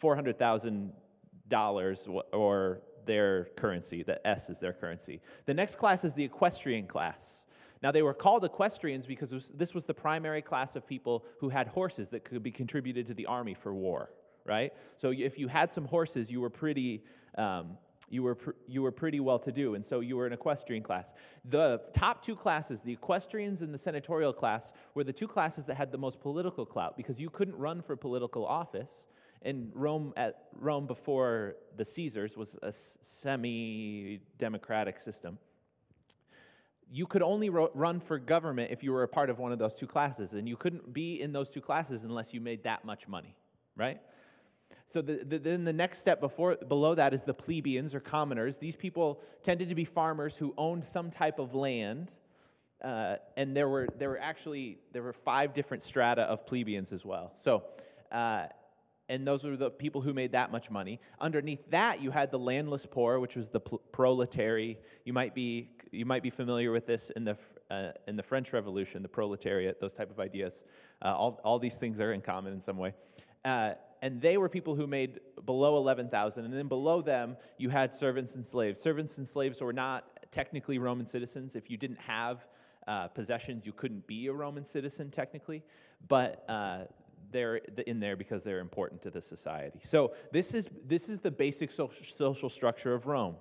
$400,000 0.00 2.22
or 2.32 2.80
their 3.04 3.44
currency. 3.56 4.02
The 4.02 4.26
S 4.26 4.50
is 4.50 4.58
their 4.58 4.72
currency. 4.72 5.20
The 5.44 5.54
next 5.54 5.76
class 5.76 6.04
is 6.04 6.14
the 6.14 6.24
equestrian 6.24 6.86
class. 6.86 7.46
Now, 7.82 7.92
they 7.92 8.02
were 8.02 8.14
called 8.14 8.44
equestrians 8.44 9.06
because 9.06 9.32
was, 9.32 9.50
this 9.50 9.74
was 9.74 9.84
the 9.84 9.94
primary 9.94 10.42
class 10.42 10.76
of 10.76 10.86
people 10.86 11.24
who 11.38 11.48
had 11.48 11.68
horses 11.68 12.08
that 12.10 12.24
could 12.24 12.42
be 12.42 12.50
contributed 12.50 13.06
to 13.06 13.14
the 13.14 13.26
army 13.26 13.54
for 13.54 13.74
war 13.74 14.10
right? 14.46 14.72
So 14.96 15.10
if 15.10 15.38
you 15.38 15.48
had 15.48 15.72
some 15.72 15.84
horses, 15.84 16.30
you 16.30 16.40
were 16.40 16.50
pretty. 16.50 17.02
Um, 17.36 17.76
you 18.08 18.22
were, 18.22 18.36
pr- 18.36 18.50
you 18.68 18.82
were 18.82 18.92
pretty 18.92 19.18
well 19.18 19.40
to 19.40 19.50
do, 19.50 19.74
and 19.74 19.84
so 19.84 19.98
you 19.98 20.16
were 20.16 20.28
an 20.28 20.32
equestrian 20.32 20.80
class. 20.80 21.12
The 21.44 21.82
top 21.92 22.22
two 22.22 22.36
classes, 22.36 22.80
the 22.80 22.92
equestrians 22.92 23.62
and 23.62 23.74
the 23.74 23.78
senatorial 23.78 24.32
class, 24.32 24.72
were 24.94 25.02
the 25.02 25.12
two 25.12 25.26
classes 25.26 25.64
that 25.64 25.74
had 25.74 25.90
the 25.90 25.98
most 25.98 26.20
political 26.20 26.64
clout 26.64 26.96
because 26.96 27.20
you 27.20 27.28
couldn't 27.28 27.56
run 27.56 27.82
for 27.82 27.96
political 27.96 28.46
office. 28.46 29.08
And 29.46 29.70
Rome, 29.74 30.12
at 30.16 30.48
Rome 30.58 30.86
before 30.86 31.54
the 31.76 31.84
Caesars, 31.84 32.36
was 32.36 32.58
a 32.62 32.72
semi 32.72 34.20
democratic 34.38 34.98
system. 34.98 35.38
You 36.90 37.06
could 37.06 37.22
only 37.22 37.48
ro- 37.48 37.70
run 37.72 38.00
for 38.00 38.18
government 38.18 38.72
if 38.72 38.82
you 38.82 38.92
were 38.92 39.04
a 39.04 39.08
part 39.08 39.30
of 39.30 39.38
one 39.38 39.52
of 39.52 39.60
those 39.60 39.76
two 39.76 39.86
classes, 39.86 40.32
and 40.34 40.48
you 40.48 40.56
couldn't 40.56 40.92
be 40.92 41.20
in 41.20 41.32
those 41.32 41.50
two 41.50 41.60
classes 41.60 42.02
unless 42.02 42.34
you 42.34 42.40
made 42.40 42.64
that 42.64 42.84
much 42.84 43.06
money, 43.06 43.36
right? 43.76 44.00
So 44.86 45.00
the, 45.00 45.24
the, 45.24 45.38
then 45.38 45.64
the 45.64 45.72
next 45.72 45.98
step 45.98 46.20
before, 46.20 46.56
below 46.56 46.96
that 46.96 47.14
is 47.14 47.22
the 47.22 47.34
plebeians 47.34 47.94
or 47.94 48.00
commoners. 48.00 48.58
These 48.58 48.76
people 48.76 49.22
tended 49.44 49.68
to 49.68 49.76
be 49.76 49.84
farmers 49.84 50.36
who 50.36 50.54
owned 50.58 50.84
some 50.84 51.10
type 51.10 51.38
of 51.38 51.54
land. 51.54 52.14
Uh, 52.82 53.16
and 53.36 53.56
there 53.56 53.68
were, 53.68 53.88
there 53.96 54.08
were 54.10 54.20
actually 54.20 54.78
there 54.92 55.02
were 55.02 55.12
five 55.12 55.54
different 55.54 55.84
strata 55.84 56.22
of 56.22 56.46
plebeians 56.46 56.92
as 56.92 57.06
well. 57.06 57.30
So 57.36 57.64
uh, 58.10 58.46
and 59.08 59.26
those 59.26 59.44
were 59.44 59.56
the 59.56 59.70
people 59.70 60.00
who 60.00 60.12
made 60.12 60.32
that 60.32 60.50
much 60.50 60.70
money. 60.70 61.00
Underneath 61.20 61.70
that, 61.70 62.02
you 62.02 62.10
had 62.10 62.30
the 62.30 62.38
landless 62.38 62.86
poor, 62.86 63.20
which 63.20 63.36
was 63.36 63.48
the 63.48 63.60
proletariat. 63.60 64.82
You 65.04 65.12
might 65.12 65.34
be 65.34 65.70
you 65.92 66.04
might 66.04 66.22
be 66.22 66.30
familiar 66.30 66.72
with 66.72 66.86
this 66.86 67.10
in 67.10 67.24
the 67.24 67.36
uh, 67.70 67.92
in 68.06 68.16
the 68.16 68.22
French 68.22 68.52
Revolution, 68.52 69.02
the 69.02 69.08
proletariat, 69.08 69.80
those 69.80 69.94
type 69.94 70.10
of 70.10 70.20
ideas. 70.20 70.64
Uh, 71.02 71.14
all 71.14 71.40
all 71.44 71.58
these 71.58 71.76
things 71.76 72.00
are 72.00 72.12
in 72.12 72.20
common 72.20 72.52
in 72.52 72.60
some 72.60 72.78
way. 72.78 72.94
Uh, 73.44 73.74
and 74.02 74.20
they 74.20 74.36
were 74.36 74.48
people 74.48 74.74
who 74.74 74.86
made 74.86 75.20
below 75.46 75.76
11,000. 75.78 76.44
And 76.44 76.52
then 76.52 76.68
below 76.68 77.00
them, 77.00 77.36
you 77.58 77.70
had 77.70 77.94
servants 77.94 78.34
and 78.34 78.46
slaves. 78.46 78.80
Servants 78.80 79.18
and 79.18 79.26
slaves 79.26 79.60
were 79.60 79.72
not 79.72 80.04
technically 80.30 80.78
Roman 80.78 81.06
citizens. 81.06 81.56
If 81.56 81.70
you 81.70 81.76
didn't 81.76 82.00
have 82.00 82.46
uh, 82.86 83.08
possessions, 83.08 83.66
you 83.66 83.72
couldn't 83.72 84.06
be 84.06 84.26
a 84.26 84.32
Roman 84.32 84.64
citizen 84.64 85.10
technically. 85.10 85.62
But 86.08 86.44
uh, 86.48 86.84
they're 87.30 87.56
in 87.56 88.00
there 88.00 88.16
because 88.16 88.44
they're 88.44 88.60
important 88.60 89.02
to 89.02 89.10
the 89.10 89.22
society. 89.22 89.78
So 89.82 90.14
this 90.32 90.54
is 90.54 90.68
this 90.86 91.08
is 91.08 91.20
the 91.20 91.30
basic 91.30 91.70
social, 91.70 92.48
structure 92.48 92.94
of 92.94 93.06
Rome, 93.06 93.36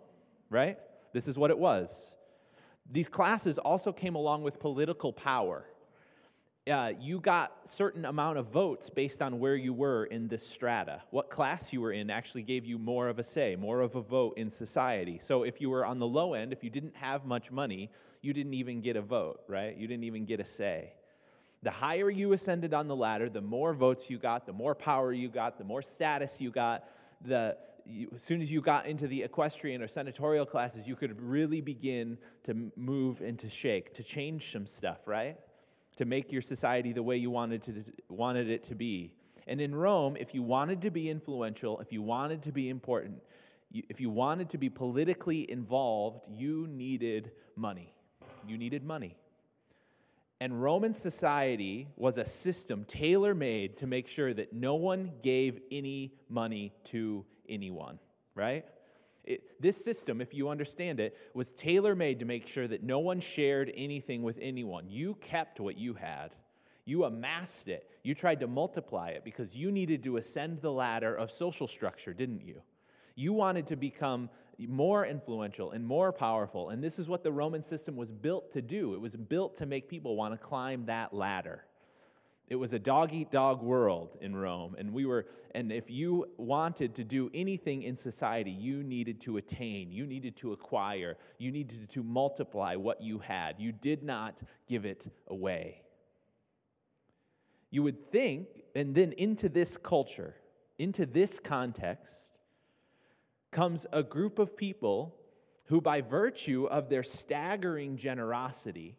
right? 0.50 0.78
This 1.14 1.28
is 1.28 1.38
what 1.38 1.52
it 1.52 1.58
was. 1.58 2.16
These 2.92 3.10
classes 3.10 3.58
also 3.58 3.92
came 3.92 4.16
along 4.16 4.44
with 4.44 4.60
political 4.60 5.12
power. 5.12 5.66
Uh, 6.70 6.94
you 7.00 7.20
got 7.20 7.70
certain 7.70 8.06
amount 8.06 8.40
of 8.40 8.48
votes 8.48 8.90
based 8.90 9.22
on 9.22 9.40
where 9.40 9.56
you 9.56 9.72
were 9.72 10.06
in 10.06 10.28
this 10.28 10.46
strata. 10.46 11.00
What 11.12 11.30
class 11.30 11.72
you 11.72 11.80
were 11.80 11.92
in 11.92 12.10
actually 12.10 12.42
gave 12.42 12.66
you 12.66 12.80
more 12.80 13.08
of 13.08 13.20
a 13.20 13.24
say, 13.24 13.56
more 13.56 13.82
of 13.82 13.96
a 13.96 14.02
vote 14.02 14.36
in 14.38 14.50
society. 14.50 15.20
So 15.20 15.44
if 15.44 15.62
you 15.62 15.70
were 15.70 15.86
on 15.86 16.00
the 16.00 16.08
low 16.08 16.34
end, 16.34 16.52
if 16.52 16.64
you 16.64 16.72
didn't 16.72 16.96
have 16.96 17.24
much 17.24 17.52
money, 17.52 17.92
you 18.24 18.34
didn't 18.34 18.56
even 18.56 18.82
get 18.82 18.96
a 18.96 19.02
vote, 19.02 19.42
right? 19.48 19.78
You 19.78 19.88
didn't 19.88 20.06
even 20.06 20.26
get 20.26 20.40
a 20.40 20.46
say. 20.46 20.94
The 21.66 21.72
higher 21.72 22.12
you 22.12 22.34
ascended 22.34 22.76
on 22.76 22.88
the 22.88 22.96
ladder, 22.96 23.28
the 23.28 23.42
more 23.42 23.74
votes 23.74 24.08
you 24.08 24.20
got, 24.20 24.46
the 24.46 24.54
more 24.54 24.76
power 24.76 25.12
you 25.12 25.30
got, 25.30 25.58
the 25.58 25.64
more 25.64 25.82
status 25.82 26.40
you 26.40 26.52
got. 26.52 26.88
The, 27.22 27.58
you, 27.88 28.08
as 28.14 28.22
soon 28.22 28.40
as 28.40 28.52
you 28.52 28.62
got 28.62 28.86
into 28.86 29.08
the 29.08 29.24
equestrian 29.24 29.82
or 29.82 29.88
senatorial 29.88 30.46
classes, 30.46 30.88
you 30.88 30.96
could 30.96 31.20
really 31.20 31.62
begin 31.62 32.20
to 32.44 32.72
move 32.76 33.22
and 33.22 33.40
to 33.40 33.50
shake, 33.50 33.96
to 33.96 34.04
change 34.04 34.52
some 34.52 34.68
stuff, 34.68 35.08
right? 35.08 35.38
To 35.96 36.06
make 36.06 36.32
your 36.32 36.44
society 36.44 36.92
the 36.92 37.02
way 37.02 37.18
you 37.18 37.32
wanted, 37.32 37.64
to, 37.64 37.84
wanted 38.10 38.48
it 38.48 38.64
to 38.66 38.76
be. 38.76 39.16
And 39.48 39.60
in 39.60 39.74
Rome, 39.74 40.18
if 40.20 40.36
you 40.36 40.44
wanted 40.44 40.84
to 40.84 40.92
be 40.92 41.10
influential, 41.10 41.80
if 41.80 41.92
you 41.92 42.04
wanted 42.04 42.44
to 42.44 42.52
be 42.52 42.70
important, 42.70 43.24
if 43.74 44.00
you 44.00 44.12
wanted 44.12 44.50
to 44.52 44.60
be 44.60 44.70
politically 44.70 45.50
involved, 45.50 46.28
you 46.30 46.68
needed 46.68 47.32
money. 47.56 47.92
You 48.48 48.60
needed 48.60 48.84
money. 48.84 49.18
And 50.42 50.62
Roman 50.62 50.94
society 50.94 51.88
was 51.96 52.18
a 52.18 52.26
system 52.26 52.84
tailor 52.86 53.34
made 53.34 53.78
to 53.78 53.88
make 53.88 54.08
sure 54.08 54.34
that 54.34 54.52
no 54.52 54.76
one 54.76 55.12
gave 55.22 55.62
any 55.72 56.14
money 56.30 56.74
to 56.86 57.26
anyone, 57.48 58.00
right? 58.36 58.66
It, 59.24 59.62
this 59.62 59.82
system, 59.82 60.22
if 60.22 60.34
you 60.34 60.50
understand 60.50 61.00
it, 61.00 61.18
was 61.34 61.52
tailor 61.52 61.96
made 61.96 62.20
to 62.20 62.26
make 62.26 62.48
sure 62.48 62.68
that 62.68 62.84
no 62.84 63.00
one 63.00 63.20
shared 63.20 63.72
anything 63.76 64.24
with 64.24 64.38
anyone. 64.42 64.90
You 64.90 65.16
kept 65.16 65.60
what 65.60 65.78
you 65.78 65.94
had, 65.94 66.36
you 66.84 67.06
amassed 67.06 67.70
it, 67.70 67.90
you 68.04 68.14
tried 68.14 68.42
to 68.42 68.48
multiply 68.48 69.10
it 69.10 69.24
because 69.24 69.58
you 69.58 69.72
needed 69.72 70.04
to 70.04 70.18
ascend 70.18 70.62
the 70.62 70.72
ladder 70.72 71.16
of 71.16 71.32
social 71.32 71.68
structure, 71.68 72.14
didn't 72.14 72.42
you? 72.42 72.62
You 73.16 73.32
wanted 73.32 73.66
to 73.68 73.78
become 73.78 74.30
more 74.60 75.06
influential 75.06 75.72
and 75.72 75.86
more 75.86 76.12
powerful. 76.12 76.70
And 76.70 76.84
this 76.84 77.00
is 77.00 77.10
what 77.10 77.24
the 77.24 77.32
Roman 77.32 77.64
system 77.64 77.96
was 77.96 78.12
built 78.12 78.52
to 78.54 78.62
do. 78.62 78.94
It 78.94 79.02
was 79.02 79.16
built 79.16 79.58
to 79.58 79.66
make 79.66 79.90
people 79.90 80.16
want 80.16 80.34
to 80.34 80.38
climb 80.38 80.86
that 80.86 81.14
ladder. 81.14 81.66
It 82.48 82.56
was 82.56 82.74
a 82.74 82.80
dog 82.80 83.12
eat 83.12 83.32
dog 83.32 83.64
world 83.64 84.18
in 84.22 84.36
Rome. 84.36 84.76
And 84.78 84.94
we 84.94 85.06
were, 85.06 85.26
and 85.56 85.72
if 85.72 85.90
you 85.90 86.28
wanted 86.38 86.94
to 86.96 87.04
do 87.04 87.32
anything 87.34 87.84
in 87.84 87.96
society, 87.96 88.52
you 88.52 88.84
needed 88.84 89.20
to 89.22 89.38
attain, 89.38 89.92
you 89.92 90.06
needed 90.06 90.38
to 90.38 90.54
acquire, 90.54 91.18
you 91.40 91.52
needed 91.52 91.90
to 91.90 92.04
multiply 92.04 92.76
what 92.76 93.02
you 93.02 93.18
had. 93.18 93.56
You 93.60 93.72
did 93.72 94.04
not 94.04 94.42
give 94.68 94.86
it 94.86 95.08
away. 95.28 95.82
You 97.72 97.82
would 97.84 98.12
think, 98.12 98.48
and 98.76 98.94
then 98.94 99.12
into 99.14 99.50
this 99.50 99.76
culture, 99.76 100.36
into 100.78 101.06
this 101.08 101.40
context, 101.40 102.35
comes 103.56 103.88
a 103.94 104.04
group 104.04 104.38
of 104.38 104.58
people 104.58 105.16
who, 105.68 105.80
by 105.80 106.02
virtue 106.02 106.66
of 106.66 106.90
their 106.90 107.04
staggering 107.04 107.96
generosity 107.96 108.98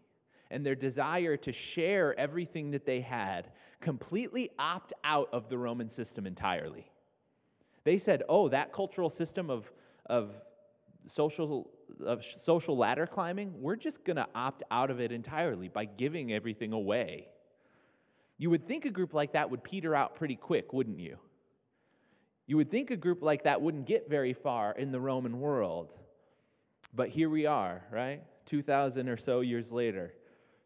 and 0.51 0.65
their 0.65 0.75
desire 0.75 1.37
to 1.37 1.53
share 1.53 2.19
everything 2.19 2.71
that 2.71 2.87
they 2.87 3.01
had, 3.01 3.53
completely 3.81 4.49
opt 4.59 4.95
out 5.05 5.29
of 5.31 5.51
the 5.51 5.59
Roman 5.59 5.91
system 5.91 6.27
entirely. 6.27 6.91
They 7.85 7.99
said, 7.99 8.23
oh, 8.31 8.49
that 8.49 8.73
cultural 8.73 9.11
system 9.11 9.51
of, 9.51 9.71
of, 10.07 10.35
social, 11.05 11.71
of 12.03 12.25
social 12.25 12.79
ladder 12.79 13.07
climbing, 13.07 13.53
we're 13.61 13.77
just 13.77 14.05
going 14.05 14.17
to 14.17 14.27
opt 14.35 14.63
out 14.71 14.91
of 14.91 15.01
it 15.01 15.13
entirely 15.13 15.69
by 15.69 15.85
giving 15.85 16.33
everything 16.33 16.73
away. 16.73 17.29
You 18.39 18.49
would 18.49 18.67
think 18.67 18.87
a 18.87 18.91
group 18.91 19.13
like 19.13 19.33
that 19.33 19.51
would 19.51 19.63
peter 19.63 19.95
out 19.95 20.15
pretty 20.15 20.37
quick, 20.37 20.73
wouldn't 20.73 20.99
you? 20.99 21.19
You 22.47 22.57
would 22.57 22.71
think 22.71 22.91
a 22.91 22.97
group 22.97 23.23
like 23.23 23.43
that 23.43 23.61
wouldn't 23.61 23.87
get 23.87 24.09
very 24.09 24.33
far 24.33 24.73
in 24.73 24.93
the 24.93 25.01
Roman 25.01 25.41
world. 25.41 25.93
But 26.95 27.09
here 27.09 27.29
we 27.29 27.47
are, 27.47 27.85
right? 27.91 28.23
2,000 28.47 29.09
or 29.09 29.17
so 29.17 29.41
years 29.41 29.73
later, 29.73 30.15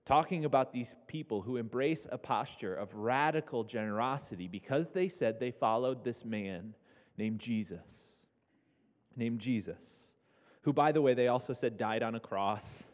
talking 0.04 0.44
about 0.44 0.72
these 0.72 0.94
people 1.06 1.40
who 1.40 1.56
embrace 1.56 2.06
a 2.10 2.18
posture 2.18 2.74
of 2.74 2.94
radical 2.94 3.64
generosity 3.64 4.46
because 4.46 4.88
they 4.88 5.08
said 5.08 5.40
they 5.40 5.50
followed 5.50 6.04
this 6.04 6.24
man 6.24 6.74
named 7.16 7.38
Jesus. 7.38 8.24
Named 9.16 9.40
Jesus. 9.40 10.14
Who, 10.62 10.74
by 10.74 10.92
the 10.92 11.00
way, 11.00 11.14
they 11.14 11.28
also 11.28 11.54
said 11.54 11.78
died 11.78 12.02
on 12.02 12.14
a 12.14 12.20
cross 12.20 12.84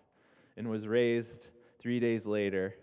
and 0.57 0.69
was 0.69 0.87
raised 0.87 1.50
three 1.81 1.99
days 1.99 2.26
later 2.26 2.76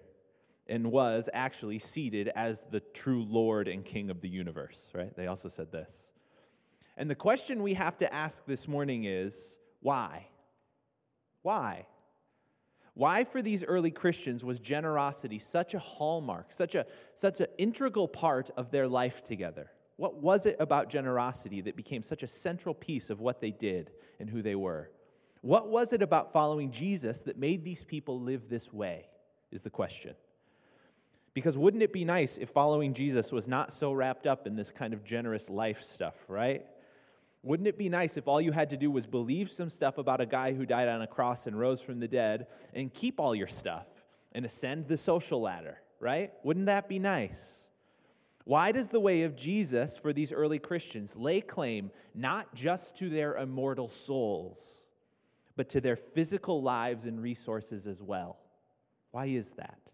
and 0.68 0.92
was 0.92 1.30
actually 1.34 1.80
seated 1.80 2.30
as 2.36 2.64
the 2.64 2.80
true 2.80 3.24
Lord 3.24 3.68
and 3.68 3.84
King 3.84 4.10
of 4.10 4.22
the 4.22 4.30
universe, 4.30 4.90
right? 4.94 5.16
They 5.16 5.28
also 5.28 5.50
said 5.50 5.72
this. 5.72 6.14
And 6.98 7.10
the 7.10 7.16
question 7.16 7.64
we 7.64 7.74
have 7.74 7.98
to 7.98 8.14
ask 8.14 8.46
this 8.46 8.68
morning 8.68 9.06
is 9.06 9.58
why? 9.82 10.28
Why? 11.42 11.86
Why, 12.94 13.24
for 13.24 13.42
these 13.42 13.64
early 13.64 13.90
Christians, 13.90 14.46
was 14.46 14.60
generosity 14.60 15.40
such 15.40 15.74
a 15.74 15.80
hallmark, 15.80 16.52
such, 16.52 16.76
a, 16.76 16.86
such 17.16 17.40
an 17.40 17.48
integral 17.58 18.08
part 18.08 18.52
of 18.56 18.70
their 18.70 18.88
life 18.88 19.24
together? 19.24 19.72
What 19.98 20.22
was 20.22 20.46
it 20.46 20.56
about 20.60 20.90
generosity 20.90 21.62
that 21.62 21.76
became 21.76 22.04
such 22.04 22.24
a 22.24 22.28
central 22.28 22.76
piece 22.76 23.10
of 23.10 23.20
what 23.20 23.42
they 23.42 23.52
did 23.52 23.92
and 24.20 24.30
who 24.30 24.42
they 24.42 24.56
were? 24.56 24.92
What 25.42 25.70
was 25.70 25.92
it 25.92 26.02
about 26.02 26.32
following 26.32 26.72
Jesus 26.72 27.22
that 27.22 27.38
made 27.38 27.66
these 27.66 27.84
people 27.84 28.20
live 28.20 28.48
this 28.48 28.72
way? 28.72 29.08
Is 29.52 29.62
the 29.62 29.70
question. 29.70 30.16
Because 31.34 31.58
wouldn't 31.58 31.82
it 31.82 31.92
be 31.92 32.06
nice 32.06 32.38
if 32.38 32.50
following 32.50 32.94
Jesus 32.94 33.32
was 33.32 33.48
not 33.48 33.72
so 33.72 33.92
wrapped 33.92 34.28
up 34.28 34.46
in 34.46 34.56
this 34.56 34.72
kind 34.72 34.94
of 34.94 35.04
generous 35.04 35.50
life 35.50 35.82
stuff, 35.82 36.16
right? 36.28 36.66
Wouldn't 37.42 37.68
it 37.68 37.78
be 37.78 37.90
nice 37.90 38.16
if 38.18 38.28
all 38.28 38.40
you 38.40 38.52
had 38.52 38.70
to 38.70 38.78
do 38.78 38.90
was 38.92 39.06
believe 39.06 39.50
some 39.50 39.70
stuff 39.70 39.98
about 39.98 40.22
a 40.22 40.26
guy 40.26 40.54
who 40.54 40.66
died 40.66 40.88
on 40.88 41.02
a 41.02 41.08
cross 41.08 41.48
and 41.48 41.60
rose 41.60 41.82
from 41.82 42.00
the 42.00 42.08
dead 42.08 42.48
and 42.74 42.94
keep 42.94 43.20
all 43.20 43.36
your 43.36 43.48
stuff 43.48 43.88
and 44.32 44.46
ascend 44.46 44.88
the 44.88 44.98
social 44.98 45.42
ladder, 45.42 45.82
right? 46.00 46.32
Wouldn't 46.44 46.68
that 46.68 46.88
be 46.88 47.00
nice? 47.00 47.68
Why 48.46 48.72
does 48.72 48.90
the 48.90 49.00
way 49.00 49.24
of 49.24 49.36
Jesus 49.36 49.98
for 49.98 50.14
these 50.14 50.32
early 50.32 50.60
Christians 50.60 51.16
lay 51.16 51.42
claim 51.42 51.92
not 52.14 52.54
just 52.54 52.96
to 52.98 53.10
their 53.10 53.38
immortal 53.38 53.88
souls, 53.88 54.88
but 55.56 55.70
to 55.70 55.82
their 55.82 55.96
physical 55.96 56.62
lives 56.62 57.06
and 57.06 57.22
resources 57.22 57.88
as 57.88 58.02
well? 58.02 58.38
Why 59.12 59.26
is 59.26 59.52
that? 59.52 59.92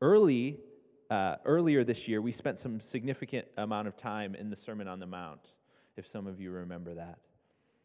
Early, 0.00 0.60
uh, 1.10 1.36
earlier 1.44 1.84
this 1.84 2.08
year, 2.08 2.20
we 2.20 2.32
spent 2.32 2.58
some 2.58 2.80
significant 2.80 3.46
amount 3.56 3.88
of 3.88 3.96
time 3.96 4.34
in 4.34 4.50
the 4.50 4.56
Sermon 4.56 4.88
on 4.88 4.98
the 4.98 5.06
Mount, 5.06 5.54
if 5.96 6.06
some 6.06 6.26
of 6.26 6.40
you 6.40 6.50
remember 6.50 6.94
that. 6.94 7.18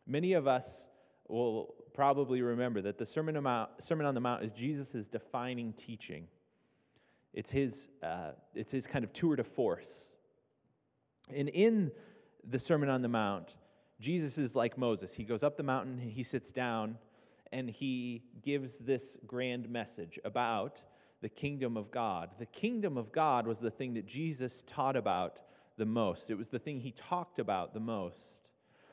Many 0.08 0.34
of 0.34 0.48
us 0.48 0.90
will 1.28 1.76
probably 1.94 2.42
remember 2.42 2.82
that 2.82 2.98
the 2.98 3.06
Sermon, 3.06 3.36
Sermon 3.80 4.06
on 4.06 4.16
the 4.16 4.22
Mount 4.22 4.44
is 4.44 4.52
Jesus' 4.52 5.08
defining 5.08 5.74
teaching. 5.74 6.28
It's 7.34 7.52
his, 7.52 7.90
uh, 8.02 8.32
it's 8.56 8.72
his 8.72 8.88
kind 8.88 9.06
of 9.06 9.14
tour 9.14 9.36
de 9.36 9.44
force. 9.44 10.12
And 11.34 11.48
in 11.50 11.92
the 12.44 12.58
Sermon 12.58 12.90
on 12.90 13.02
the 13.02 13.08
Mount, 13.08 13.56
Jesus 14.00 14.38
is 14.38 14.56
like 14.56 14.78
Moses. 14.78 15.14
He 15.14 15.24
goes 15.24 15.44
up 15.44 15.58
the 15.58 15.64
mountain, 15.64 15.98
he 16.00 16.24
sits 16.24 16.52
down, 16.52 16.98
and 17.52 17.70
he 17.70 18.24
gives 18.42 18.80
this 18.80 19.18
grand 19.28 19.70
message 19.70 20.20
about 20.24 20.84
the 21.22 21.30
kingdom 21.30 21.78
of 21.78 21.92
God. 21.92 22.32
The 22.38 22.46
kingdom 22.46 22.98
of 22.98 23.12
God 23.12 23.48
was 23.48 23.60
the 23.60 23.72
thing 23.72 23.94
that 23.96 24.06
Jesus 24.06 24.64
taught 24.66 24.96
about 24.96 25.42
the 25.78 25.86
most, 25.86 26.30
it 26.30 26.38
was 26.38 26.50
the 26.50 26.60
thing 26.60 26.80
he 26.80 26.92
talked 26.92 27.40
about 27.40 27.74
the 27.74 27.80
most. 27.80 28.50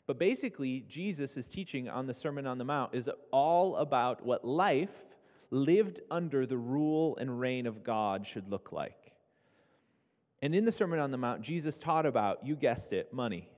But 0.06 0.20
basically, 0.20 0.84
Jesus' 0.88 1.36
is 1.36 1.48
teaching 1.48 1.88
on 1.88 2.06
the 2.06 2.14
Sermon 2.14 2.46
on 2.46 2.58
the 2.58 2.64
Mount 2.64 2.94
is 2.94 3.10
all 3.32 3.74
about 3.76 4.24
what 4.24 4.44
life 4.44 5.06
lived 5.50 6.00
under 6.10 6.46
the 6.46 6.56
rule 6.56 7.16
and 7.16 7.40
reign 7.40 7.66
of 7.66 7.82
God 7.82 8.24
should 8.24 8.48
look 8.48 8.70
like. 8.70 9.12
And 10.42 10.54
in 10.54 10.64
the 10.64 10.72
Sermon 10.72 11.00
on 11.00 11.10
the 11.10 11.18
Mount, 11.18 11.42
Jesus 11.42 11.76
taught 11.76 12.06
about, 12.06 12.46
you 12.46 12.54
guessed 12.54 12.92
it, 12.92 13.12
money. 13.12 13.48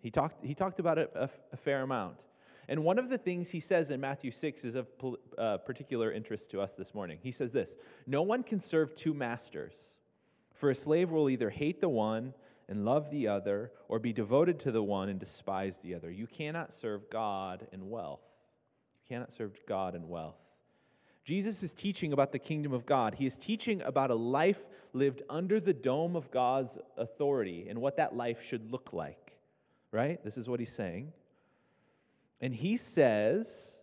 He 0.00 0.10
talked, 0.10 0.44
he 0.44 0.54
talked 0.54 0.78
about 0.78 0.98
it 0.98 1.10
a, 1.14 1.30
a 1.52 1.56
fair 1.56 1.82
amount. 1.82 2.26
And 2.68 2.84
one 2.84 2.98
of 2.98 3.08
the 3.08 3.16
things 3.16 3.50
he 3.50 3.60
says 3.60 3.90
in 3.90 4.00
Matthew 4.00 4.30
6 4.30 4.64
is 4.64 4.74
of 4.74 4.88
uh, 5.38 5.56
particular 5.58 6.12
interest 6.12 6.50
to 6.50 6.60
us 6.60 6.74
this 6.74 6.94
morning. 6.94 7.18
He 7.22 7.32
says 7.32 7.50
this 7.50 7.76
No 8.06 8.22
one 8.22 8.42
can 8.42 8.60
serve 8.60 8.94
two 8.94 9.14
masters, 9.14 9.96
for 10.52 10.70
a 10.70 10.74
slave 10.74 11.10
will 11.10 11.30
either 11.30 11.50
hate 11.50 11.80
the 11.80 11.88
one 11.88 12.34
and 12.68 12.84
love 12.84 13.10
the 13.10 13.28
other, 13.28 13.72
or 13.88 13.98
be 13.98 14.12
devoted 14.12 14.58
to 14.60 14.70
the 14.70 14.82
one 14.82 15.08
and 15.08 15.18
despise 15.18 15.78
the 15.78 15.94
other. 15.94 16.10
You 16.10 16.26
cannot 16.26 16.70
serve 16.70 17.08
God 17.08 17.66
and 17.72 17.88
wealth. 17.88 18.20
You 19.02 19.14
cannot 19.14 19.32
serve 19.32 19.58
God 19.66 19.94
and 19.94 20.06
wealth. 20.06 20.36
Jesus 21.24 21.62
is 21.62 21.72
teaching 21.72 22.12
about 22.12 22.32
the 22.32 22.38
kingdom 22.38 22.74
of 22.74 22.84
God. 22.84 23.14
He 23.14 23.26
is 23.26 23.36
teaching 23.36 23.80
about 23.82 24.10
a 24.10 24.14
life 24.14 24.60
lived 24.92 25.22
under 25.30 25.60
the 25.60 25.72
dome 25.72 26.16
of 26.16 26.30
God's 26.30 26.78
authority 26.98 27.66
and 27.68 27.80
what 27.80 27.96
that 27.96 28.14
life 28.14 28.42
should 28.42 28.70
look 28.70 28.92
like, 28.92 29.38
right? 29.90 30.22
This 30.22 30.36
is 30.36 30.48
what 30.48 30.60
he's 30.60 30.74
saying. 30.74 31.12
And 32.40 32.54
he 32.54 32.76
says 32.76 33.78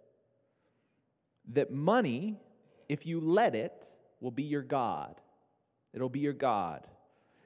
that 1.54 1.72
money, 1.72 2.40
if 2.88 3.06
you 3.06 3.20
let 3.20 3.56
it, 3.56 3.88
will 4.22 4.32
be 4.32 4.44
your 4.44 4.62
God. 4.62 5.16
It'll 5.94 6.10
be 6.10 6.20
your 6.20 6.34
God. 6.34 6.88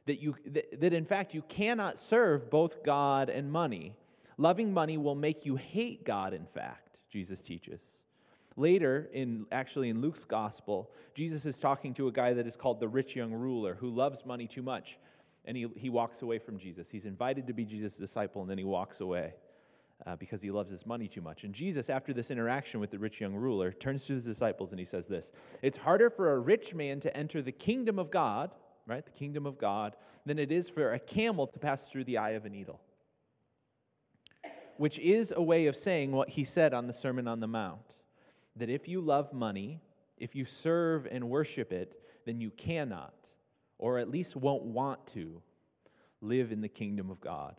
That, 0.05 0.21
you, 0.21 0.35
that, 0.47 0.79
that 0.79 0.93
in 0.93 1.05
fact 1.05 1.33
you 1.33 1.41
cannot 1.43 1.97
serve 1.97 2.49
both 2.49 2.83
God 2.83 3.29
and 3.29 3.51
money. 3.51 3.95
Loving 4.37 4.73
money 4.73 4.97
will 4.97 5.15
make 5.15 5.45
you 5.45 5.55
hate 5.55 6.05
God, 6.05 6.33
in 6.33 6.45
fact, 6.45 6.99
Jesus 7.09 7.41
teaches. 7.41 8.01
Later, 8.55 9.09
in 9.13 9.45
actually 9.51 9.89
in 9.89 10.01
Luke's 10.01 10.25
gospel, 10.25 10.91
Jesus 11.13 11.45
is 11.45 11.59
talking 11.59 11.93
to 11.95 12.07
a 12.07 12.11
guy 12.11 12.33
that 12.33 12.47
is 12.47 12.55
called 12.55 12.79
the 12.79 12.87
rich 12.87 13.15
young 13.15 13.33
ruler 13.33 13.75
who 13.75 13.89
loves 13.89 14.25
money 14.25 14.47
too 14.47 14.61
much. 14.61 14.97
And 15.45 15.55
he, 15.55 15.67
he 15.75 15.89
walks 15.89 16.21
away 16.21 16.39
from 16.39 16.57
Jesus. 16.57 16.89
He's 16.89 17.05
invited 17.05 17.47
to 17.47 17.53
be 17.53 17.65
Jesus' 17.65 17.95
disciple, 17.95 18.41
and 18.41 18.49
then 18.49 18.57
he 18.57 18.63
walks 18.63 19.01
away 19.01 19.33
uh, 20.05 20.15
because 20.15 20.41
he 20.41 20.51
loves 20.51 20.69
his 20.69 20.85
money 20.85 21.07
too 21.07 21.21
much. 21.21 21.43
And 21.43 21.53
Jesus, 21.53 21.89
after 21.89 22.13
this 22.13 22.31
interaction 22.31 22.79
with 22.79 22.91
the 22.91 22.99
rich 22.99 23.19
young 23.19 23.35
ruler, 23.35 23.71
turns 23.71 24.05
to 24.05 24.13
his 24.13 24.25
disciples 24.25 24.71
and 24.71 24.79
he 24.79 24.85
says 24.85 25.07
this 25.07 25.31
It's 25.61 25.77
harder 25.77 26.09
for 26.09 26.33
a 26.33 26.39
rich 26.39 26.73
man 26.73 26.99
to 27.01 27.15
enter 27.15 27.41
the 27.41 27.51
kingdom 27.51 27.99
of 27.99 28.09
God, 28.09 28.51
right? 28.87 29.05
The 29.05 29.11
kingdom 29.11 29.45
of 29.45 29.57
God, 29.57 29.95
than 30.25 30.39
it 30.39 30.51
is 30.51 30.69
for 30.69 30.93
a 30.93 30.99
camel 30.99 31.47
to 31.47 31.59
pass 31.59 31.89
through 31.89 32.05
the 32.05 32.17
eye 32.17 32.31
of 32.31 32.45
a 32.45 32.49
needle. 32.49 32.81
Which 34.77 34.97
is 34.99 35.33
a 35.35 35.43
way 35.43 35.67
of 35.67 35.75
saying 35.75 36.13
what 36.13 36.29
he 36.29 36.45
said 36.45 36.73
on 36.73 36.87
the 36.87 36.93
Sermon 36.93 37.27
on 37.27 37.41
the 37.41 37.47
Mount 37.47 37.99
that 38.55 38.69
if 38.69 38.87
you 38.87 39.01
love 39.01 39.33
money, 39.33 39.81
if 40.17 40.35
you 40.35 40.45
serve 40.45 41.07
and 41.09 41.29
worship 41.29 41.71
it, 41.71 42.01
then 42.25 42.39
you 42.39 42.51
cannot, 42.51 43.31
or 43.77 43.97
at 43.97 44.09
least 44.09 44.35
won't 44.35 44.63
want 44.63 45.05
to, 45.07 45.41
live 46.21 46.51
in 46.51 46.61
the 46.61 46.69
kingdom 46.69 47.09
of 47.09 47.21
God. 47.21 47.55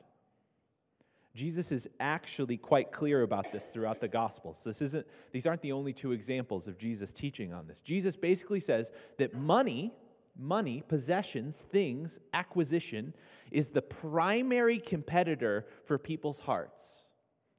Jesus 1.35 1.71
is 1.71 1.89
actually 2.01 2.57
quite 2.57 2.91
clear 2.91 3.23
about 3.23 3.53
this 3.53 3.67
throughout 3.67 4.01
the 4.01 4.09
Gospels. 4.09 4.65
This 4.65 4.83
isn't, 4.83 5.07
these 5.33 5.47
aren't 5.47 5.63
the 5.63 5.73
only 5.73 5.93
two 5.93 6.13
examples 6.13 6.67
of 6.67 6.77
Jesus 6.77 7.13
teaching 7.13 7.53
on 7.53 7.67
this. 7.69 7.81
Jesus 7.81 8.17
basically 8.17 8.61
says 8.61 8.91
that 9.19 9.35
money, 9.35 9.93
money, 10.37 10.83
possessions, 10.89 11.65
things, 11.71 12.19
acquisition, 12.35 13.15
is 13.53 13.69
the 13.69 13.83
primary 13.83 14.79
competitor 14.79 15.67
for 15.85 15.99
people's 15.99 16.41
hearts. 16.41 17.07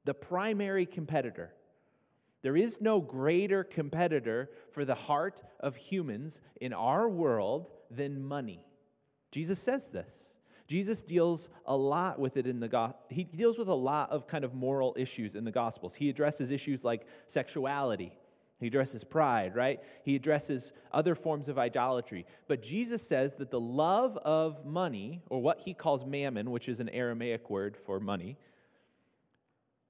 The 0.04 0.14
primary 0.14 0.84
competitor. 0.84 1.54
There 2.42 2.56
is 2.56 2.80
no 2.80 3.00
greater 3.00 3.64
competitor 3.64 4.50
for 4.70 4.84
the 4.84 4.96
heart 4.96 5.42
of 5.60 5.76
humans 5.76 6.42
in 6.60 6.72
our 6.72 7.08
world 7.08 7.70
than 7.90 8.22
money. 8.22 8.64
Jesus 9.30 9.58
says 9.60 9.88
this. 9.88 10.36
Jesus 10.66 11.02
deals 11.02 11.48
a 11.66 11.76
lot 11.76 12.18
with 12.18 12.36
it 12.36 12.46
in 12.46 12.60
the 12.60 12.68
go- 12.68 12.94
he 13.10 13.24
deals 13.24 13.58
with 13.58 13.68
a 13.68 13.74
lot 13.74 14.10
of 14.10 14.26
kind 14.26 14.44
of 14.44 14.54
moral 14.54 14.94
issues 14.96 15.34
in 15.34 15.44
the 15.44 15.52
gospels. 15.52 15.94
He 15.94 16.08
addresses 16.08 16.50
issues 16.50 16.84
like 16.84 17.06
sexuality. 17.26 18.12
He 18.58 18.68
addresses 18.68 19.02
pride, 19.02 19.56
right? 19.56 19.80
He 20.04 20.14
addresses 20.14 20.72
other 20.92 21.16
forms 21.16 21.48
of 21.48 21.58
idolatry. 21.58 22.24
But 22.46 22.62
Jesus 22.62 23.06
says 23.06 23.34
that 23.36 23.50
the 23.50 23.60
love 23.60 24.16
of 24.18 24.64
money, 24.64 25.20
or 25.30 25.42
what 25.42 25.58
he 25.58 25.74
calls 25.74 26.04
mammon, 26.04 26.50
which 26.52 26.68
is 26.68 26.78
an 26.78 26.88
Aramaic 26.90 27.50
word 27.50 27.76
for 27.76 27.98
money, 27.98 28.38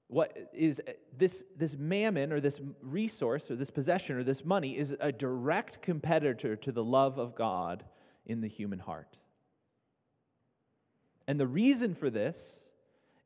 what 0.07 0.49
is 0.53 0.81
this, 1.15 1.45
this 1.55 1.77
mammon 1.77 2.33
or 2.33 2.39
this 2.39 2.59
resource 2.81 3.51
or 3.51 3.55
this 3.55 3.69
possession 3.69 4.15
or 4.15 4.23
this 4.23 4.43
money 4.43 4.75
is 4.75 4.95
a 4.99 5.11
direct 5.11 5.81
competitor 5.81 6.55
to 6.55 6.71
the 6.71 6.83
love 6.83 7.19
of 7.19 7.35
God 7.35 7.83
in 8.25 8.41
the 8.41 8.47
human 8.47 8.79
heart. 8.79 9.17
And 11.27 11.39
the 11.39 11.47
reason 11.47 11.95
for 11.95 12.09
this 12.09 12.69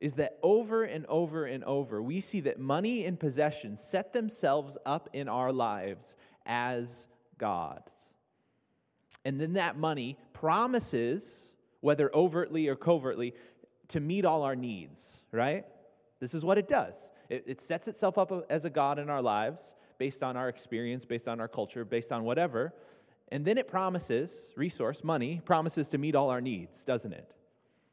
is 0.00 0.14
that 0.14 0.38
over 0.42 0.84
and 0.84 1.04
over 1.06 1.46
and 1.46 1.64
over, 1.64 2.00
we 2.00 2.20
see 2.20 2.40
that 2.40 2.60
money 2.60 3.04
and 3.04 3.18
possession 3.18 3.76
set 3.76 4.12
themselves 4.12 4.78
up 4.86 5.08
in 5.12 5.28
our 5.28 5.52
lives 5.52 6.16
as 6.46 7.08
gods. 7.36 8.10
And 9.24 9.40
then 9.40 9.54
that 9.54 9.76
money 9.76 10.16
promises, 10.32 11.52
whether 11.80 12.14
overtly 12.14 12.68
or 12.68 12.76
covertly, 12.76 13.34
to 13.88 14.00
meet 14.00 14.24
all 14.24 14.42
our 14.42 14.54
needs, 14.54 15.24
right? 15.32 15.64
This 16.20 16.34
is 16.34 16.44
what 16.44 16.58
it 16.58 16.68
does 16.68 17.10
it, 17.28 17.44
it 17.46 17.60
sets 17.60 17.88
itself 17.88 18.18
up 18.18 18.46
as 18.50 18.64
a 18.64 18.70
God 18.70 18.98
in 18.98 19.10
our 19.10 19.22
lives 19.22 19.74
based 19.98 20.22
on 20.22 20.36
our 20.36 20.48
experience, 20.48 21.04
based 21.04 21.28
on 21.28 21.40
our 21.40 21.48
culture, 21.48 21.84
based 21.84 22.12
on 22.12 22.24
whatever. 22.24 22.72
And 23.30 23.44
then 23.44 23.58
it 23.58 23.68
promises, 23.68 24.54
resource, 24.56 25.04
money, 25.04 25.42
promises 25.44 25.88
to 25.88 25.98
meet 25.98 26.14
all 26.14 26.30
our 26.30 26.40
needs, 26.40 26.84
doesn't 26.84 27.12
it? 27.12 27.34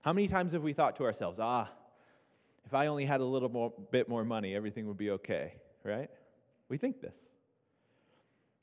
How 0.06 0.14
many 0.14 0.28
times 0.28 0.52
have 0.52 0.62
we 0.62 0.74
thought 0.74 0.98
to 0.98 1.04
ourselves, 1.04 1.40
ah, 1.40 1.68
if 2.64 2.76
I 2.76 2.86
only 2.86 3.06
had 3.06 3.22
a 3.22 3.26
little 3.26 3.50
more, 3.50 3.74
bit 3.90 4.08
more 4.08 4.24
money, 4.24 4.54
everything 4.54 4.86
would 4.86 4.98
be 4.98 5.10
okay, 5.10 5.56
right? 5.84 6.12
We 6.70 6.78
think 6.78 7.02
this. 7.02 7.34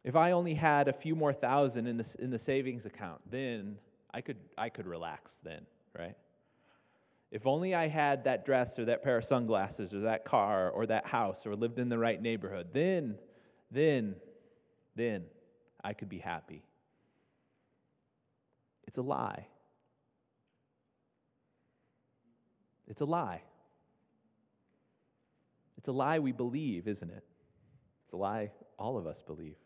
If 0.05 0.14
I 0.14 0.31
only 0.31 0.55
had 0.55 0.87
a 0.87 0.92
few 0.92 1.16
more 1.16 1.33
thousand 1.33 1.88
in 1.88 1.96
the, 1.96 2.16
in 2.20 2.31
the 2.31 2.38
savings 2.38 2.87
account, 2.87 3.22
then 3.28 3.76
I 4.14 4.20
could, 4.20 4.37
I 4.57 4.68
could 4.68 4.87
relax 4.87 5.38
then, 5.38 5.66
right? 5.98 6.14
If 7.33 7.44
only 7.44 7.74
I 7.74 7.88
had 7.88 8.22
that 8.22 8.44
dress 8.44 8.78
or 8.78 8.85
that 8.85 9.02
pair 9.02 9.16
of 9.16 9.24
sunglasses 9.24 9.92
or 9.92 9.98
that 10.02 10.24
car 10.24 10.70
or 10.70 10.87
that 10.87 11.07
house 11.07 11.44
or 11.44 11.57
lived 11.57 11.81
in 11.81 11.88
the 11.88 11.98
right 11.98 12.22
neighborhood, 12.22 12.68
then, 12.72 13.18
then, 13.68 14.14
then 14.94 15.24
I 15.83 15.92
could 15.92 16.09
be 16.09 16.18
happy. 16.18 16.62
It's 18.87 18.98
a 18.98 19.02
lie. 19.02 19.48
It's 22.88 23.01
a 23.01 23.05
lie. 23.05 23.42
It's 25.79 25.88
a 25.88 25.92
lie 25.92 26.18
we 26.18 26.33
believe, 26.33 26.87
isn't 26.87 27.11
it? 27.11 27.25
It's 28.05 28.12
a 28.12 28.16
lie 28.16 28.51
all 28.79 28.99
of 28.99 29.07
us 29.07 29.23
believe. 29.23 29.57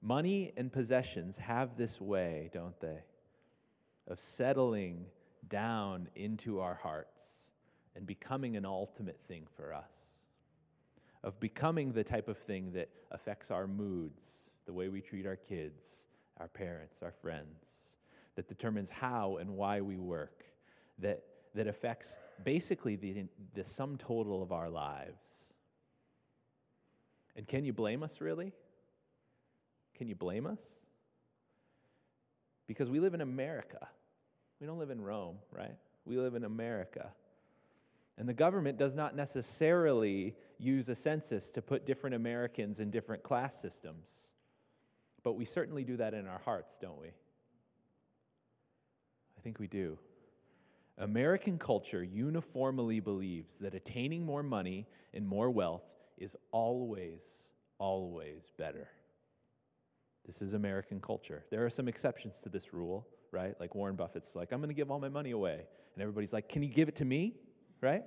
Money 0.00 0.52
and 0.56 0.72
possessions 0.72 1.38
have 1.38 1.76
this 1.76 2.00
way, 2.00 2.50
don't 2.52 2.78
they, 2.80 2.98
of 4.08 4.18
settling 4.18 5.06
down 5.48 6.08
into 6.16 6.60
our 6.60 6.74
hearts 6.74 7.52
and 7.94 8.06
becoming 8.06 8.56
an 8.56 8.64
ultimate 8.64 9.20
thing 9.28 9.46
for 9.56 9.72
us, 9.72 10.20
of 11.22 11.38
becoming 11.38 11.92
the 11.92 12.02
type 12.02 12.28
of 12.28 12.36
thing 12.36 12.72
that 12.72 12.88
affects 13.12 13.50
our 13.50 13.66
moods, 13.66 14.50
the 14.66 14.72
way 14.72 14.88
we 14.88 15.00
treat 15.00 15.26
our 15.26 15.36
kids, 15.36 16.06
our 16.38 16.48
parents, 16.48 17.02
our 17.02 17.12
friends, 17.12 17.96
that 18.34 18.48
determines 18.48 18.90
how 18.90 19.36
and 19.36 19.50
why 19.50 19.80
we 19.80 19.96
work, 19.96 20.44
that, 20.98 21.22
that 21.54 21.66
affects 21.66 22.18
basically 22.44 22.96
the, 22.96 23.26
the 23.54 23.64
sum 23.64 23.96
total 23.96 24.42
of 24.42 24.52
our 24.52 24.70
lives. 24.70 25.52
And 27.36 27.46
can 27.46 27.64
you 27.64 27.72
blame 27.72 28.02
us, 28.02 28.20
really? 28.20 28.52
Can 29.94 30.08
you 30.08 30.14
blame 30.14 30.46
us? 30.46 30.62
Because 32.66 32.90
we 32.90 33.00
live 33.00 33.14
in 33.14 33.20
America. 33.20 33.88
We 34.60 34.66
don't 34.66 34.78
live 34.78 34.90
in 34.90 35.00
Rome, 35.00 35.36
right? 35.50 35.76
We 36.04 36.16
live 36.16 36.34
in 36.34 36.44
America. 36.44 37.10
And 38.18 38.28
the 38.28 38.34
government 38.34 38.78
does 38.78 38.94
not 38.94 39.16
necessarily 39.16 40.34
use 40.58 40.88
a 40.88 40.94
census 40.94 41.50
to 41.50 41.62
put 41.62 41.86
different 41.86 42.14
Americans 42.14 42.80
in 42.80 42.90
different 42.90 43.22
class 43.22 43.60
systems. 43.60 44.32
But 45.22 45.32
we 45.32 45.44
certainly 45.44 45.84
do 45.84 45.96
that 45.96 46.14
in 46.14 46.26
our 46.26 46.38
hearts, 46.38 46.78
don't 46.78 47.00
we? 47.00 47.08
I 47.08 47.12
think 49.42 49.58
we 49.58 49.66
do. 49.66 49.98
American 50.98 51.58
culture 51.58 52.04
uniformly 52.04 53.00
believes 53.00 53.56
that 53.58 53.74
attaining 53.74 54.24
more 54.24 54.42
money 54.42 54.86
and 55.14 55.26
more 55.26 55.50
wealth 55.50 55.94
is 56.18 56.36
always, 56.50 57.50
always 57.78 58.50
better. 58.58 58.88
This 60.26 60.42
is 60.42 60.54
American 60.54 61.00
culture. 61.00 61.44
There 61.50 61.64
are 61.64 61.70
some 61.70 61.88
exceptions 61.88 62.40
to 62.42 62.48
this 62.48 62.72
rule 62.72 63.06
right? 63.32 63.58
Like 63.58 63.74
Warren 63.74 63.96
Buffett's 63.96 64.36
like, 64.36 64.52
I'm 64.52 64.60
going 64.60 64.68
to 64.68 64.74
give 64.74 64.90
all 64.90 65.00
my 65.00 65.08
money 65.08 65.32
away. 65.32 65.66
And 65.94 66.02
everybody's 66.02 66.32
like, 66.32 66.48
Can 66.48 66.62
you 66.62 66.68
give 66.68 66.88
it 66.88 66.96
to 66.96 67.04
me? 67.04 67.34
Right? 67.80 68.04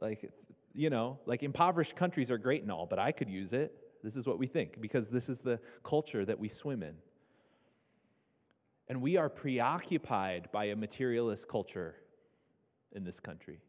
Like, 0.00 0.30
you 0.74 0.90
know, 0.90 1.18
like 1.24 1.42
impoverished 1.42 1.96
countries 1.96 2.30
are 2.30 2.36
great 2.36 2.62
and 2.62 2.70
all, 2.70 2.84
but 2.84 2.98
I 2.98 3.12
could 3.12 3.30
use 3.30 3.54
it. 3.54 3.72
This 4.04 4.14
is 4.14 4.26
what 4.26 4.38
we 4.38 4.46
think 4.46 4.78
because 4.80 5.08
this 5.08 5.30
is 5.30 5.38
the 5.38 5.58
culture 5.82 6.24
that 6.26 6.38
we 6.38 6.48
swim 6.48 6.82
in. 6.82 6.94
And 8.88 9.02
we 9.02 9.16
are 9.16 9.28
preoccupied 9.28 10.50
by 10.52 10.66
a 10.66 10.76
materialist 10.76 11.48
culture 11.48 11.96
in 12.92 13.04
this 13.04 13.20
country. 13.20 13.60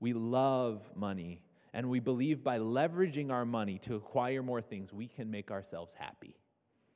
We 0.00 0.12
love 0.12 0.90
money, 0.94 1.42
and 1.72 1.90
we 1.90 1.98
believe 1.98 2.44
by 2.44 2.58
leveraging 2.58 3.30
our 3.32 3.44
money 3.44 3.78
to 3.80 3.96
acquire 3.96 4.42
more 4.42 4.62
things, 4.62 4.92
we 4.92 5.08
can 5.08 5.30
make 5.30 5.50
ourselves 5.50 5.92
happy. 5.94 6.36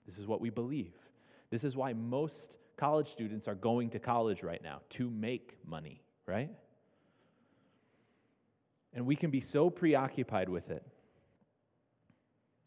This 0.06 0.18
is 0.18 0.26
what 0.26 0.40
we 0.40 0.50
believe. 0.50 0.94
This 1.50 1.64
is 1.64 1.76
why 1.76 1.92
most 1.92 2.58
college 2.76 3.08
students 3.08 3.48
are 3.48 3.54
going 3.54 3.90
to 3.90 3.98
college 3.98 4.42
right 4.42 4.62
now 4.62 4.80
to 4.90 5.10
make 5.10 5.56
money, 5.66 6.02
right? 6.26 6.50
And 8.94 9.04
we 9.04 9.16
can 9.16 9.30
be 9.30 9.40
so 9.40 9.68
preoccupied 9.68 10.48
with 10.48 10.70
it. 10.70 10.86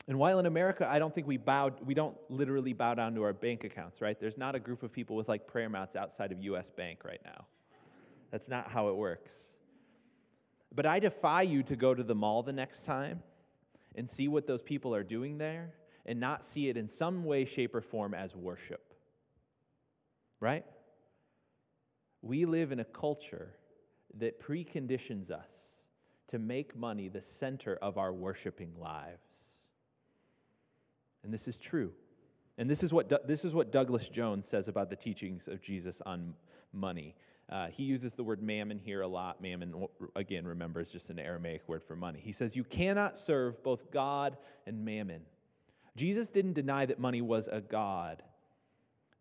And 0.07 0.19
while 0.19 0.37
in 0.37 0.45
America, 0.45 0.87
I 0.87 0.99
don't 0.99 1.13
think 1.13 1.25
we 1.25 1.37
bow, 1.37 1.71
we 1.83 1.95
don't 1.95 2.15
literally 2.29 2.73
bow 2.73 2.93
down 2.93 3.15
to 3.15 3.23
our 3.23 3.33
bank 3.33 3.63
accounts, 3.63 4.01
right? 4.01 4.19
There's 4.19 4.37
not 4.37 4.53
a 4.53 4.59
group 4.59 4.83
of 4.83 4.91
people 4.91 5.15
with 5.15 5.27
like 5.27 5.47
prayer 5.47 5.69
mats 5.69 5.95
outside 5.95 6.31
of 6.31 6.43
US 6.43 6.69
Bank 6.69 7.03
right 7.03 7.21
now. 7.25 7.45
That's 8.29 8.47
not 8.47 8.69
how 8.69 8.89
it 8.89 8.95
works. 8.95 9.57
But 10.73 10.85
I 10.85 10.99
defy 10.99 11.43
you 11.43 11.63
to 11.63 11.75
go 11.75 11.95
to 11.95 12.03
the 12.03 12.13
mall 12.13 12.43
the 12.43 12.53
next 12.53 12.85
time 12.85 13.23
and 13.95 14.07
see 14.07 14.27
what 14.27 14.45
those 14.45 14.61
people 14.61 14.93
are 14.93 15.03
doing 15.03 15.37
there 15.37 15.73
and 16.05 16.19
not 16.19 16.43
see 16.43 16.69
it 16.69 16.77
in 16.77 16.87
some 16.87 17.23
way, 17.23 17.45
shape, 17.45 17.73
or 17.73 17.81
form 17.81 18.13
as 18.13 18.35
worship. 18.35 18.93
Right? 20.39 20.65
We 22.21 22.45
live 22.45 22.71
in 22.71 22.79
a 22.79 22.85
culture 22.85 23.55
that 24.17 24.39
preconditions 24.39 25.31
us 25.31 25.85
to 26.27 26.39
make 26.39 26.75
money 26.75 27.07
the 27.07 27.21
center 27.21 27.77
of 27.81 27.97
our 27.97 28.13
worshiping 28.13 28.73
lives. 28.77 29.54
And 31.25 31.33
this 31.33 31.47
is 31.47 31.57
true. 31.57 31.91
And 32.57 32.69
this 32.69 32.83
is 32.83 32.93
what, 32.93 33.27
this 33.27 33.43
is 33.43 33.53
what 33.53 33.71
Douglas 33.71 34.07
Jones 34.07 34.47
says 34.47 34.67
about 34.67 34.89
the 34.89 34.95
teachings 34.95 35.47
of 35.47 35.61
Jesus 35.61 36.01
on 36.05 36.35
money. 36.71 37.15
Uh, 37.49 37.67
he 37.67 37.83
uses 37.83 38.15
the 38.15 38.23
word 38.23 38.41
mammon 38.41 38.79
here 38.79 39.01
a 39.01 39.07
lot. 39.07 39.41
Mammon, 39.41 39.87
again, 40.15 40.47
remember, 40.47 40.79
is 40.79 40.91
just 40.91 41.09
an 41.09 41.19
Aramaic 41.19 41.67
word 41.67 41.83
for 41.83 41.95
money. 41.95 42.19
He 42.19 42.31
says, 42.31 42.55
You 42.55 42.63
cannot 42.63 43.17
serve 43.17 43.61
both 43.63 43.91
God 43.91 44.37
and 44.65 44.85
mammon. 44.85 45.21
Jesus 45.95 46.29
didn't 46.29 46.53
deny 46.53 46.85
that 46.85 46.99
money 46.99 47.21
was 47.21 47.47
a 47.47 47.61
God, 47.61 48.23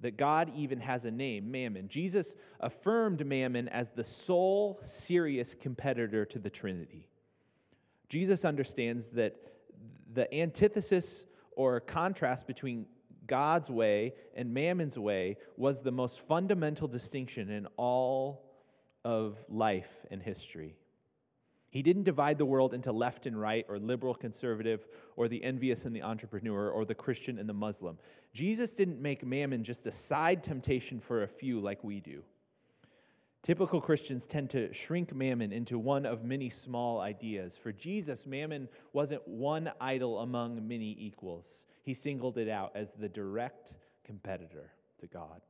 that 0.01 0.17
God 0.17 0.51
even 0.55 0.81
has 0.81 1.05
a 1.05 1.11
name, 1.11 1.51
mammon. 1.51 1.88
Jesus 1.88 2.37
affirmed 2.61 3.25
mammon 3.27 3.69
as 3.69 3.90
the 3.90 4.05
sole 4.05 4.79
serious 4.83 5.55
competitor 5.55 6.25
to 6.25 6.38
the 6.38 6.51
Trinity. 6.51 7.09
Jesus 8.09 8.45
understands 8.45 9.09
that 9.11 9.37
the 10.12 10.33
antithesis 10.35 11.27
or 11.57 11.81
contrast 11.81 12.47
between 12.47 12.87
God's 13.27 13.71
way 13.71 14.14
and 14.35 14.53
Mammon's 14.53 14.99
way 14.99 15.37
was 15.57 15.81
the 15.81 15.93
most 15.93 16.21
fundamental 16.21 16.88
distinction 16.88 17.51
in 17.51 17.67
all 17.77 18.45
of 19.05 19.45
life 19.49 20.05
and 20.11 20.23
history. 20.23 20.77
He 21.71 21.83
didn't 21.83 22.05
divide 22.05 22.38
the 22.38 22.47
world 22.47 22.73
into 22.73 22.93
left 22.93 23.27
and 23.27 23.38
right, 23.38 23.67
or 23.69 23.81
liberal, 23.81 24.14
conservative, 24.14 24.87
or 25.17 25.27
the 25.27 25.43
envious 25.43 25.87
and 25.87 25.97
the 25.97 26.03
entrepreneur, 26.03 26.71
or 26.71 26.85
the 26.85 26.95
Christian 26.95 27.37
and 27.37 27.49
the 27.49 27.55
Muslim. 27.55 27.99
Jesus 28.33 28.73
didn't 28.73 29.01
make 29.01 29.27
mammon 29.27 29.64
just 29.64 29.85
a 29.87 29.90
side 29.90 30.45
temptation 30.45 31.01
for 31.01 31.25
a 31.25 31.29
few 31.29 31.59
like 31.59 31.83
we 31.83 31.99
do. 31.99 32.23
Typical 33.44 33.78
Christians 33.78 34.26
tend 34.26 34.48
to 34.50 34.72
shrink 34.72 35.14
mammon 35.14 35.52
into 35.52 35.78
one 35.78 36.07
of 36.07 36.24
many 36.24 36.48
small 36.48 37.00
ideas. 37.00 37.59
For 37.59 37.72
Jesus, 37.72 38.24
mammon 38.24 38.70
wasn't 38.94 39.28
one 39.28 39.70
idol 39.83 40.20
among 40.20 40.66
many 40.66 40.96
equals, 40.98 41.66
he 41.83 41.92
singled 41.92 42.38
it 42.38 42.48
out 42.48 42.72
as 42.74 42.94
the 42.94 43.09
direct 43.09 43.76
competitor 44.02 44.70
to 44.96 45.07
God. 45.09 45.42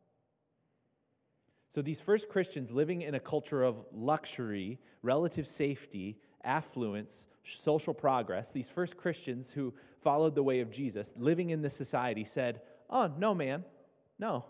So, 1.68 1.82
these 1.82 2.00
first 2.00 2.28
Christians 2.28 2.72
living 2.72 3.02
in 3.02 3.14
a 3.14 3.20
culture 3.20 3.62
of 3.62 3.84
luxury, 3.92 4.80
relative 5.02 5.46
safety, 5.46 6.18
affluence, 6.42 7.28
social 7.44 7.94
progress, 7.94 8.50
these 8.50 8.68
first 8.68 8.96
Christians 8.96 9.52
who 9.52 9.72
followed 10.00 10.34
the 10.34 10.42
way 10.42 10.58
of 10.58 10.72
Jesus, 10.72 11.12
living 11.16 11.50
in 11.50 11.62
this 11.62 11.76
society, 11.76 12.24
said, 12.24 12.60
Oh, 12.90 13.12
no, 13.16 13.36
man, 13.36 13.64
no. 14.18 14.46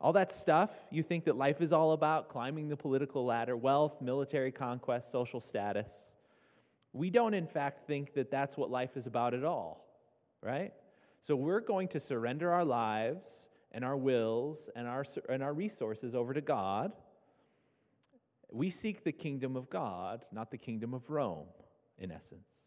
All 0.00 0.14
that 0.14 0.32
stuff 0.32 0.86
you 0.90 1.02
think 1.02 1.24
that 1.26 1.36
life 1.36 1.60
is 1.60 1.72
all 1.72 1.92
about 1.92 2.28
climbing 2.28 2.68
the 2.68 2.76
political 2.76 3.24
ladder, 3.24 3.56
wealth, 3.56 4.00
military 4.00 4.50
conquest, 4.50 5.12
social 5.12 5.40
status. 5.40 6.14
We 6.92 7.10
don't, 7.10 7.34
in 7.34 7.46
fact, 7.46 7.86
think 7.86 8.14
that 8.14 8.30
that's 8.30 8.56
what 8.56 8.70
life 8.70 8.96
is 8.96 9.06
about 9.06 9.34
at 9.34 9.44
all, 9.44 9.86
right? 10.42 10.72
So 11.20 11.36
we're 11.36 11.60
going 11.60 11.88
to 11.88 12.00
surrender 12.00 12.50
our 12.50 12.64
lives 12.64 13.50
and 13.72 13.84
our 13.84 13.96
wills 13.96 14.70
and 14.74 14.88
our, 14.88 15.04
and 15.28 15.42
our 15.42 15.52
resources 15.52 16.14
over 16.14 16.32
to 16.32 16.40
God. 16.40 16.92
We 18.50 18.70
seek 18.70 19.04
the 19.04 19.12
kingdom 19.12 19.54
of 19.54 19.68
God, 19.68 20.24
not 20.32 20.50
the 20.50 20.58
kingdom 20.58 20.94
of 20.94 21.08
Rome, 21.10 21.46
in 21.98 22.10
essence. 22.10 22.62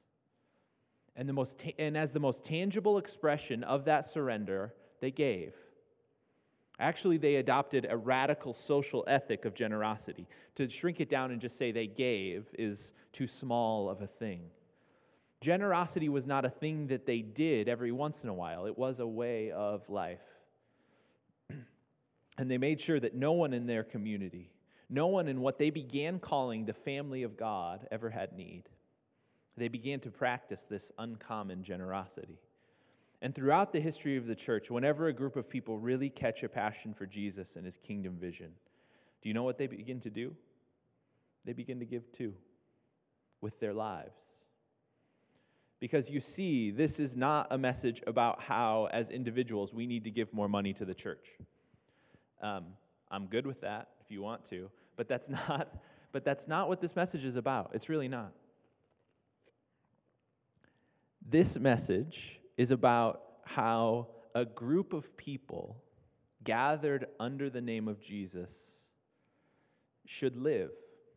And, 1.15 1.27
the 1.27 1.33
most 1.33 1.57
ta- 1.57 1.71
and 1.79 1.97
as 1.97 2.13
the 2.13 2.19
most 2.19 2.43
tangible 2.43 2.99
expression 2.99 3.63
of 3.63 3.85
that 3.85 4.05
surrender, 4.05 4.73
they 5.01 5.11
gave. 5.11 5.55
Actually, 6.79 7.17
they 7.17 7.35
adopted 7.35 7.85
a 7.89 7.95
radical 7.95 8.53
social 8.53 9.03
ethic 9.07 9.45
of 9.45 9.53
generosity. 9.53 10.27
To 10.55 10.69
shrink 10.69 10.99
it 10.99 11.09
down 11.09 11.31
and 11.31 11.39
just 11.39 11.57
say 11.57 11.71
they 11.71 11.87
gave 11.87 12.47
is 12.57 12.93
too 13.11 13.27
small 13.27 13.89
of 13.89 14.01
a 14.01 14.07
thing. 14.07 14.41
Generosity 15.39 16.09
was 16.09 16.25
not 16.25 16.45
a 16.45 16.49
thing 16.49 16.87
that 16.87 17.05
they 17.05 17.21
did 17.21 17.67
every 17.67 17.91
once 17.91 18.23
in 18.23 18.29
a 18.29 18.33
while, 18.33 18.65
it 18.65 18.77
was 18.77 18.99
a 18.99 19.07
way 19.07 19.51
of 19.51 19.87
life. 19.89 20.23
and 22.37 22.49
they 22.49 22.57
made 22.57 22.79
sure 22.79 22.99
that 22.99 23.13
no 23.13 23.33
one 23.33 23.53
in 23.53 23.67
their 23.67 23.83
community, 23.83 24.51
no 24.89 25.07
one 25.07 25.27
in 25.27 25.41
what 25.41 25.59
they 25.59 25.69
began 25.69 26.17
calling 26.17 26.65
the 26.65 26.73
family 26.73 27.23
of 27.23 27.37
God, 27.37 27.85
ever 27.91 28.09
had 28.09 28.33
need. 28.33 28.63
They 29.57 29.67
began 29.67 29.99
to 30.01 30.09
practice 30.09 30.63
this 30.63 30.91
uncommon 30.97 31.63
generosity. 31.63 32.39
And 33.23 33.33
throughout 33.33 33.71
the 33.71 33.79
history 33.79 34.17
of 34.17 34.27
the 34.27 34.35
church, 34.35 34.69
whenever 34.69 35.07
a 35.07 35.13
group 35.13 35.37
of 35.37 35.49
people 35.49 35.79
really 35.79 36.09
catch 36.09 36.43
a 36.43 36.49
passion 36.49 36.93
for 36.93 37.05
Jesus 37.05 37.55
and 37.55 37.63
his 37.63 37.77
kingdom 37.77 38.17
vision, 38.17 38.51
do 39.21 39.29
you 39.29 39.33
know 39.33 39.43
what 39.43 39.57
they 39.57 39.65
begin 39.65 40.01
to 40.01 40.09
do? 40.09 40.35
They 41.45 41.53
begin 41.53 41.79
to 41.79 41.85
give 41.85 42.11
too, 42.11 42.33
with 43.39 43.61
their 43.61 43.73
lives. 43.73 44.25
Because 45.79 46.11
you 46.11 46.19
see, 46.19 46.69
this 46.69 46.99
is 46.99 47.15
not 47.15 47.47
a 47.49 47.57
message 47.57 48.03
about 48.05 48.41
how, 48.41 48.89
as 48.91 49.09
individuals, 49.09 49.73
we 49.73 49.87
need 49.87 50.03
to 50.03 50.11
give 50.11 50.33
more 50.33 50.49
money 50.49 50.73
to 50.73 50.83
the 50.83 50.93
church. 50.93 51.37
Um, 52.41 52.65
I'm 53.09 53.27
good 53.27 53.47
with 53.47 53.61
that 53.61 53.87
if 54.03 54.11
you 54.11 54.21
want 54.21 54.43
to, 54.49 54.69
but 54.97 55.07
that's 55.07 55.29
not. 55.49 55.73
But 56.11 56.25
that's 56.25 56.47
not 56.47 56.67
what 56.67 56.81
this 56.81 56.95
message 56.95 57.23
is 57.23 57.37
about. 57.37 57.71
It's 57.73 57.89
really 57.89 58.09
not. 58.09 58.33
This 61.27 61.57
message 61.57 62.41
is 62.57 62.71
about 62.71 63.21
how 63.45 64.07
a 64.35 64.45
group 64.45 64.93
of 64.93 65.15
people 65.17 65.83
gathered 66.43 67.07
under 67.19 67.49
the 67.49 67.61
name 67.61 67.87
of 67.87 68.01
Jesus 68.01 68.85
should 70.05 70.35
live 70.35 70.71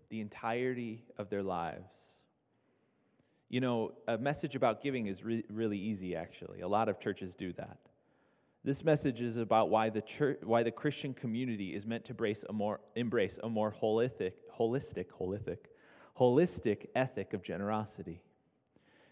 the 0.08 0.20
entirety 0.20 1.04
of 1.18 1.28
their 1.28 1.42
lives. 1.42 2.20
You 3.48 3.60
know, 3.60 3.92
a 4.08 4.18
message 4.18 4.54
about 4.54 4.82
giving 4.82 5.06
is 5.06 5.24
re- 5.24 5.44
really 5.50 5.78
easy, 5.78 6.16
actually. 6.16 6.60
A 6.60 6.68
lot 6.68 6.88
of 6.88 6.98
churches 6.98 7.34
do 7.34 7.52
that. 7.54 7.78
This 8.64 8.84
message 8.84 9.20
is 9.20 9.36
about 9.36 9.70
why 9.70 9.90
the 9.90 10.00
church, 10.00 10.40
why 10.42 10.64
the 10.64 10.72
Christian 10.72 11.14
community 11.14 11.72
is 11.72 11.86
meant 11.86 12.04
to 12.06 12.12
embrace 12.12 12.44
a 12.48 12.52
more, 12.52 12.80
embrace 12.96 13.38
a 13.44 13.48
more 13.48 13.72
holistic, 13.72 14.32
holistic, 14.52 15.06
holistic, 15.06 15.58
holistic 16.18 16.86
ethic 16.96 17.32
of 17.32 17.42
generosity 17.42 18.22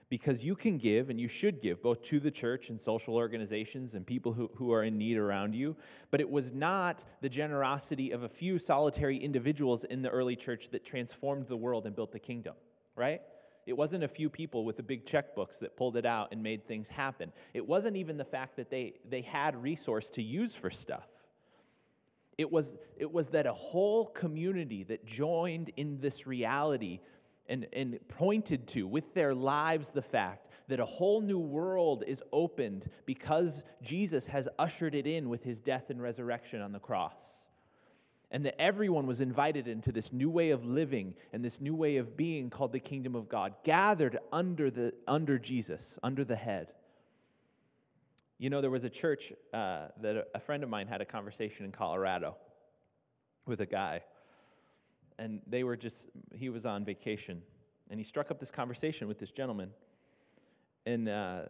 because 0.09 0.45
you 0.45 0.55
can 0.55 0.79
give 0.79 1.11
and 1.11 1.21
you 1.21 1.29
should 1.29 1.61
give 1.61 1.83
both 1.83 2.03
to 2.03 2.21
the 2.21 2.31
church 2.31 2.71
and 2.71 2.81
social 2.81 3.17
organizations 3.17 3.95
and 3.95 4.07
people 4.07 4.33
who, 4.33 4.51
who 4.55 4.73
are 4.73 4.85
in 4.85 4.99
need 4.99 5.17
around 5.17 5.55
you. 5.55 5.77
But 6.11 6.21
it 6.21 6.31
was 6.31 6.53
not 6.53 7.05
the 7.21 7.29
generosity 7.29 8.11
of 8.11 8.23
a 8.23 8.29
few 8.29 8.59
solitary 8.59 9.17
individuals 9.17 9.85
in 9.85 10.03
the 10.03 10.11
early 10.11 10.37
church 10.37 10.71
that 10.71 10.85
transformed 10.85 11.47
the 11.47 11.57
world 11.57 11.87
and 11.87 11.97
built 11.97 12.13
the 12.13 12.19
kingdom, 12.19 12.55
right? 12.97 13.23
It 13.67 13.77
wasn't 13.77 14.05
a 14.05 14.09
few 14.09 14.29
people 14.29 14.65
with 14.65 14.77
the 14.77 14.83
big 14.83 15.07
checkbooks 15.07 15.59
that 15.61 15.77
pulled 15.77 15.97
it 15.97 16.05
out 16.05 16.29
and 16.33 16.43
made 16.43 16.67
things 16.67 16.89
happen. 16.89 17.33
It 17.55 17.67
wasn't 17.67 17.97
even 17.97 18.17
the 18.17 18.25
fact 18.25 18.57
that 18.57 18.71
they, 18.71 18.95
they 19.09 19.23
had 19.23 19.61
resource 19.63 20.11
to 20.11 20.23
use 20.23 20.55
for 20.55 20.71
stuff. 20.71 21.09
It 22.37 22.51
was, 22.51 22.77
it 22.97 23.11
was 23.11 23.29
that 23.29 23.47
a 23.47 23.53
whole 23.53 24.07
community 24.07 24.83
that 24.85 25.07
joined 25.07 25.71
in 25.77 26.01
this 26.01 26.27
reality 26.27 27.01
and, 27.49 27.67
and 27.73 27.99
pointed 28.09 28.67
to 28.69 28.87
with 28.87 29.15
their 29.15 29.35
lives 29.35 29.91
the 29.91 30.03
fact 30.03 30.49
that 30.69 30.81
a 30.81 30.85
whole 30.85 31.21
new 31.21 31.39
world 31.39 32.05
is 32.07 32.23
opened 32.33 32.89
because 33.05 33.65
Jesus 33.83 34.27
has 34.27 34.49
ushered 34.59 34.95
it 34.95 35.07
in 35.07 35.29
with 35.29 35.45
his 35.45 35.61
death 35.61 35.91
and 35.91 36.01
resurrection 36.01 36.61
on 36.61 36.73
the 36.73 36.79
cross. 36.79 37.47
And 38.31 38.45
that 38.47 38.61
everyone 38.61 39.07
was 39.07 39.21
invited 39.21 39.69
into 39.69 39.93
this 39.93 40.13
new 40.13 40.31
way 40.31 40.51
of 40.51 40.65
living 40.65 41.15
and 41.33 41.45
this 41.45 41.61
new 41.61 41.75
way 41.75 41.99
of 41.99 42.17
being 42.17 42.51
called 42.51 42.73
the 42.73 42.81
kingdom 42.81 43.15
of 43.15 43.29
God, 43.29 43.55
gathered 43.63 44.19
under, 44.33 44.71
the, 44.71 44.95
under 45.07 45.39
Jesus, 45.39 45.99
under 46.03 46.25
the 46.25 46.35
head. 46.35 46.73
You 48.39 48.51
know, 48.51 48.61
there 48.61 48.71
was 48.71 48.85
a 48.85 48.91
church 48.91 49.33
uh, 49.53 49.89
that 50.01 50.17
a, 50.17 50.27
a 50.35 50.41
friend 50.41 50.65
of 50.65 50.69
mine 50.69 50.89
had 50.89 51.01
a 51.01 51.05
conversation 51.05 51.65
in 51.65 51.71
Colorado 51.71 52.37
with 53.47 53.61
a 53.61 53.67
guy, 53.67 54.03
and 55.19 55.41
they 55.47 55.65
were 55.65 55.77
just, 55.77 56.09
he 56.33 56.49
was 56.49 56.67
on 56.67 56.85
vacation, 56.85 57.43
and 57.91 58.01
he 58.01 58.05
struck 58.05 58.31
up 58.31 58.41
this 58.41 58.51
conversation 58.51 59.09
with 59.09 59.19
this 59.19 59.31
gentleman. 59.31 59.71
And 60.87 61.09
uh, 61.09 61.43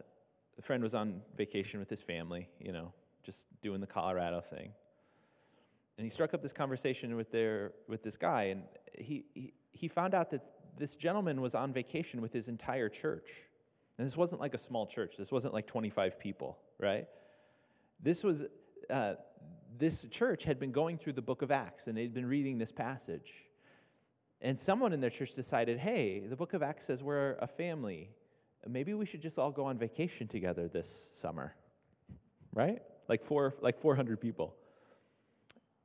the 0.56 0.62
friend 0.62 0.82
was 0.82 0.94
on 0.94 1.22
vacation 1.36 1.80
with 1.80 1.90
his 1.90 2.00
family, 2.00 2.48
you 2.60 2.72
know, 2.72 2.92
just 3.22 3.48
doing 3.60 3.80
the 3.80 3.86
Colorado 3.86 4.40
thing. 4.40 4.70
And 5.96 6.04
he 6.04 6.10
struck 6.10 6.34
up 6.34 6.40
this 6.40 6.52
conversation 6.52 7.16
with, 7.16 7.30
their, 7.30 7.72
with 7.88 8.02
this 8.02 8.16
guy, 8.16 8.44
and 8.44 8.62
he, 8.98 9.24
he, 9.34 9.54
he 9.72 9.88
found 9.88 10.14
out 10.14 10.30
that 10.30 10.44
this 10.76 10.96
gentleman 10.96 11.40
was 11.40 11.54
on 11.54 11.72
vacation 11.72 12.20
with 12.20 12.32
his 12.32 12.48
entire 12.48 12.88
church. 12.88 13.30
And 13.96 14.06
this 14.06 14.16
wasn't 14.16 14.40
like 14.40 14.54
a 14.54 14.58
small 14.58 14.86
church, 14.86 15.16
this 15.16 15.30
wasn't 15.30 15.54
like 15.54 15.66
25 15.66 16.18
people, 16.18 16.58
right? 16.80 17.06
This 18.00 18.24
was, 18.24 18.44
uh, 18.90 19.14
this 19.78 20.04
church 20.06 20.44
had 20.44 20.58
been 20.58 20.72
going 20.72 20.98
through 20.98 21.12
the 21.12 21.22
book 21.22 21.42
of 21.42 21.50
Acts, 21.50 21.86
and 21.86 21.96
they'd 21.96 22.12
been 22.12 22.26
reading 22.26 22.58
this 22.58 22.72
passage. 22.72 23.32
And 24.44 24.60
someone 24.60 24.92
in 24.92 25.00
their 25.00 25.08
church 25.08 25.32
decided, 25.32 25.78
hey, 25.78 26.20
the 26.20 26.36
book 26.36 26.52
of 26.52 26.62
Acts 26.62 26.84
says 26.84 27.02
we're 27.02 27.36
a 27.40 27.46
family. 27.46 28.10
Maybe 28.68 28.92
we 28.92 29.06
should 29.06 29.22
just 29.22 29.38
all 29.38 29.50
go 29.50 29.64
on 29.64 29.78
vacation 29.78 30.28
together 30.28 30.68
this 30.68 31.10
summer, 31.14 31.56
right? 32.52 32.82
Like, 33.08 33.22
four, 33.22 33.54
like 33.62 33.78
400 33.80 34.20
people. 34.20 34.54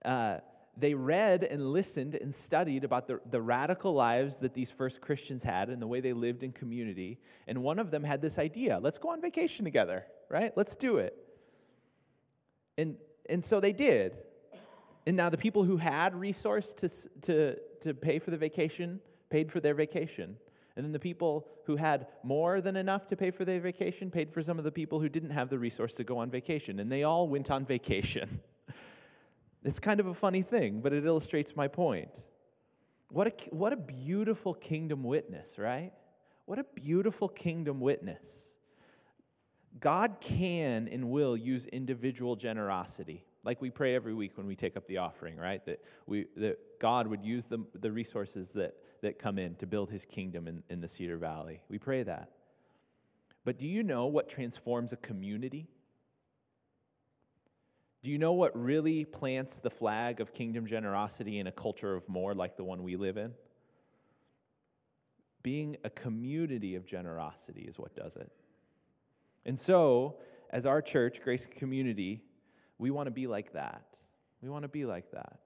Uh, 0.03 0.39
they 0.75 0.93
read 0.93 1.45
and 1.45 1.71
listened 1.71 2.15
and 2.15 2.35
studied 2.35 2.83
about 2.83 3.07
the, 3.07 3.21
the 3.31 3.41
radical 3.41 3.93
lives 3.93 4.39
that 4.39 4.53
these 4.53 4.69
first 4.69 4.99
Christians 4.99 5.41
had 5.41 5.69
and 5.69 5.81
the 5.81 5.87
way 5.87 6.01
they 6.01 6.13
lived 6.13 6.43
in 6.43 6.51
community. 6.51 7.17
And 7.47 7.63
one 7.63 7.79
of 7.79 7.91
them 7.91 8.03
had 8.03 8.21
this 8.21 8.37
idea 8.37 8.77
let's 8.81 8.97
go 8.97 9.09
on 9.09 9.21
vacation 9.21 9.63
together, 9.63 10.05
right? 10.29 10.51
Let's 10.57 10.75
do 10.75 10.97
it. 10.97 11.15
And, 12.77 12.97
and 13.29 13.41
so 13.41 13.61
they 13.61 13.73
did. 13.73 14.17
And 15.05 15.15
now 15.15 15.29
the 15.29 15.37
people 15.37 15.63
who 15.63 15.77
had 15.77 16.13
resource 16.13 16.73
to, 16.73 16.89
to, 17.21 17.57
to 17.81 17.93
pay 17.93 18.19
for 18.19 18.31
the 18.31 18.37
vacation 18.37 18.99
paid 19.29 19.51
for 19.51 19.59
their 19.59 19.73
vacation. 19.73 20.37
And 20.75 20.85
then 20.85 20.91
the 20.91 20.99
people 20.99 21.47
who 21.65 21.75
had 21.75 22.07
more 22.23 22.61
than 22.61 22.75
enough 22.75 23.07
to 23.07 23.15
pay 23.15 23.31
for 23.31 23.45
their 23.45 23.59
vacation 23.59 24.09
paid 24.09 24.31
for 24.31 24.41
some 24.41 24.57
of 24.57 24.63
the 24.63 24.71
people 24.71 24.99
who 24.99 25.09
didn't 25.09 25.31
have 25.31 25.49
the 25.49 25.59
resource 25.59 25.93
to 25.95 26.03
go 26.03 26.17
on 26.17 26.29
vacation. 26.29 26.79
And 26.79 26.91
they 26.91 27.03
all 27.03 27.27
went 27.27 27.51
on 27.51 27.65
vacation. 27.75 28.41
It's 29.63 29.79
kind 29.79 29.99
of 29.99 30.07
a 30.07 30.13
funny 30.13 30.41
thing, 30.41 30.79
but 30.79 30.93
it 30.93 31.05
illustrates 31.05 31.55
my 31.55 31.67
point. 31.67 32.23
What 33.09 33.27
a, 33.27 33.33
what 33.53 33.73
a 33.73 33.77
beautiful 33.77 34.53
kingdom 34.53 35.03
witness, 35.03 35.57
right? 35.57 35.91
What 36.45 36.59
a 36.59 36.65
beautiful 36.75 37.27
kingdom 37.27 37.81
witness. 37.81 38.55
God 39.79 40.17
can 40.21 40.87
and 40.87 41.09
will 41.09 41.35
use 41.35 41.65
individual 41.65 42.35
generosity, 42.35 43.25
like 43.43 43.61
we 43.61 43.69
pray 43.69 43.95
every 43.95 44.13
week 44.13 44.37
when 44.37 44.47
we 44.47 44.55
take 44.55 44.75
up 44.75 44.87
the 44.87 44.97
offering, 44.97 45.37
right? 45.37 45.65
That, 45.65 45.81
we, 46.05 46.25
that 46.35 46.79
God 46.79 47.07
would 47.07 47.23
use 47.23 47.45
the, 47.45 47.65
the 47.73 47.91
resources 47.91 48.51
that, 48.51 48.75
that 49.01 49.17
come 49.17 49.39
in 49.39 49.55
to 49.55 49.67
build 49.67 49.89
his 49.89 50.05
kingdom 50.05 50.47
in, 50.47 50.63
in 50.69 50.81
the 50.81 50.87
Cedar 50.87 51.17
Valley. 51.17 51.61
We 51.69 51.79
pray 51.79 52.03
that. 52.03 52.31
But 53.45 53.57
do 53.57 53.65
you 53.65 53.83
know 53.83 54.07
what 54.07 54.29
transforms 54.29 54.91
a 54.91 54.97
community? 54.97 55.67
Do 58.01 58.09
you 58.09 58.17
know 58.17 58.33
what 58.33 58.57
really 58.57 59.05
plants 59.05 59.59
the 59.59 59.69
flag 59.69 60.21
of 60.21 60.33
kingdom 60.33 60.65
generosity 60.65 61.39
in 61.39 61.47
a 61.47 61.51
culture 61.51 61.95
of 61.95 62.07
more 62.07 62.33
like 62.33 62.57
the 62.57 62.63
one 62.63 62.83
we 62.83 62.95
live 62.95 63.17
in? 63.17 63.33
Being 65.43 65.77
a 65.83 65.89
community 65.89 66.75
of 66.75 66.85
generosity 66.85 67.61
is 67.61 67.79
what 67.79 67.95
does 67.95 68.15
it. 68.15 68.31
And 69.45 69.57
so, 69.57 70.17
as 70.49 70.65
our 70.65 70.81
church, 70.81 71.21
Grace 71.21 71.45
Community, 71.45 72.21
we 72.79 72.89
want 72.89 73.07
to 73.07 73.11
be 73.11 73.27
like 73.27 73.53
that. 73.53 73.97
We 74.41 74.49
want 74.49 74.63
to 74.63 74.69
be 74.69 74.85
like 74.85 75.11
that. 75.11 75.39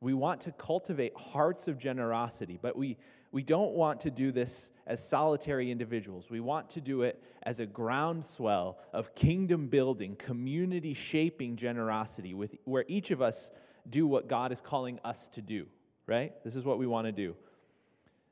We 0.00 0.12
want 0.12 0.42
to 0.42 0.52
cultivate 0.52 1.16
hearts 1.16 1.66
of 1.66 1.78
generosity, 1.78 2.58
but 2.60 2.76
we, 2.76 2.98
we 3.32 3.42
don't 3.42 3.72
want 3.72 4.00
to 4.00 4.10
do 4.10 4.30
this 4.30 4.70
as 4.86 5.06
solitary 5.06 5.70
individuals. 5.70 6.30
We 6.30 6.40
want 6.40 6.68
to 6.70 6.82
do 6.82 7.02
it 7.02 7.22
as 7.44 7.58
a 7.58 7.66
groundswell 7.66 8.78
of 8.92 9.14
kingdom 9.14 9.68
building, 9.68 10.14
community 10.16 10.92
shaping 10.92 11.56
generosity, 11.56 12.34
with, 12.34 12.54
where 12.64 12.84
each 12.86 13.10
of 13.10 13.22
us 13.22 13.50
do 13.88 14.06
what 14.06 14.28
God 14.28 14.52
is 14.52 14.60
calling 14.60 15.00
us 15.04 15.28
to 15.28 15.42
do, 15.42 15.66
right? 16.06 16.32
This 16.44 16.54
is 16.54 16.66
what 16.66 16.78
we 16.78 16.86
want 16.86 17.06
to 17.06 17.12
do. 17.12 17.34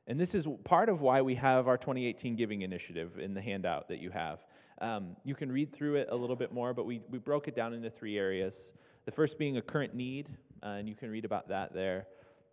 And 0.06 0.20
this 0.20 0.35
is 0.35 0.46
part 0.64 0.88
of 0.88 1.00
why 1.00 1.22
we 1.22 1.37
have 1.37 1.68
our 1.68 1.78
2018 1.78 2.37
giving 2.37 2.62
initiative 2.62 3.18
in 3.18 3.32
the 3.32 3.40
handout 3.40 3.88
that 3.88 3.98
you 3.98 4.11
have. 4.11 4.44
Um, 4.83 5.14
you 5.25 5.37
can 5.37 5.51
read 5.51 5.73
through 5.73 5.95
it 5.95 6.09
a 6.11 6.16
little 6.16 6.35
bit 6.35 6.53
more, 6.53 6.75
but 6.75 6.87
we, 6.87 7.01
we 7.09 7.18
broke 7.18 7.47
it 7.47 7.55
down 7.55 7.73
into 7.73 7.88
three 7.88 8.18
areas. 8.18 8.73
The 9.05 9.12
first 9.12 9.38
being 9.38 9.57
a 9.57 9.62
current 9.62 9.95
need, 9.95 10.29
uh, 10.61 10.71
and 10.71 10.88
you 10.88 10.97
can 10.97 11.09
read 11.09 11.25
about 11.25 11.49
that 11.49 11.73
there. 11.73 12.09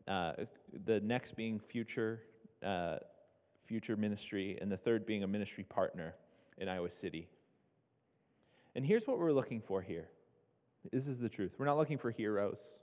Uh, 0.07 0.33
the 0.85 0.99
next 1.01 1.35
being 1.35 1.59
future, 1.59 2.21
uh, 2.63 2.97
future 3.65 3.97
ministry, 3.97 4.59
and 4.61 4.71
the 4.71 4.77
third 4.77 5.07
being 5.07 5.23
a 5.23 5.27
ministry 5.27 5.63
partner 5.63 6.13
in 6.59 6.69
Iowa 6.69 6.91
City. 6.91 7.27
And 8.75 8.85
here's 8.85 9.07
what 9.07 9.17
we're 9.17 9.31
looking 9.31 9.59
for 9.59 9.81
here. 9.81 10.07
This 10.91 11.07
is 11.07 11.19
the 11.19 11.29
truth. 11.29 11.55
We're 11.57 11.65
not 11.65 11.77
looking 11.77 11.97
for 11.97 12.11
heroes. 12.11 12.77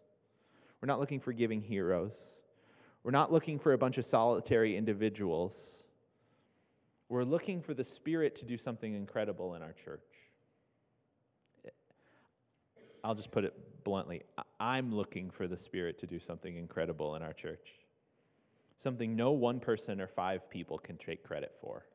We're 0.81 0.89
not 0.89 0.99
looking 0.99 1.21
for 1.21 1.33
giving 1.33 1.61
heroes. 1.63 2.41
We're 3.05 3.13
not 3.13 3.31
looking 3.31 3.61
for 3.61 3.73
a 3.75 3.79
bunch 3.79 3.97
of 3.97 4.05
solitary 4.05 4.77
individuals. 4.77 5.86
We're 7.09 7.25
looking 7.25 7.63
for 7.63 7.75
the 7.75 7.85
Spirit 7.85 8.35
to 8.37 8.45
do 8.45 8.57
something 8.57 8.95
incredible 8.95 9.55
in 9.55 9.63
our 9.63 9.73
church. 9.73 10.01
I'll 13.05 13.15
just 13.15 13.31
put 13.31 13.45
it 13.45 13.55
bluntly, 13.85 14.23
I'm 14.59 14.93
looking 14.93 15.31
for 15.31 15.47
the 15.47 15.57
Spirit 15.57 15.97
to 15.99 16.09
do 16.09 16.19
something 16.19 16.57
incredible 16.57 17.15
in 17.15 17.23
our 17.23 17.33
church. 17.33 17.69
Something 18.77 19.15
no 19.15 19.31
one 19.31 19.61
person 19.61 20.01
or 20.01 20.09
five 20.09 20.51
people 20.51 20.77
can 20.77 20.97
take 20.97 21.23
credit 21.23 21.55
for. 21.61 21.87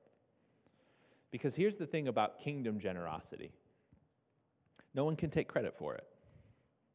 Because 1.30 1.54
here's 1.54 1.76
the 1.76 1.86
thing 1.86 2.08
about 2.08 2.40
kingdom 2.40 2.80
generosity 2.80 3.52
no 4.94 5.06
one 5.06 5.16
can 5.16 5.30
take 5.30 5.48
credit 5.48 5.76
for 5.76 5.96
it. 5.96 6.06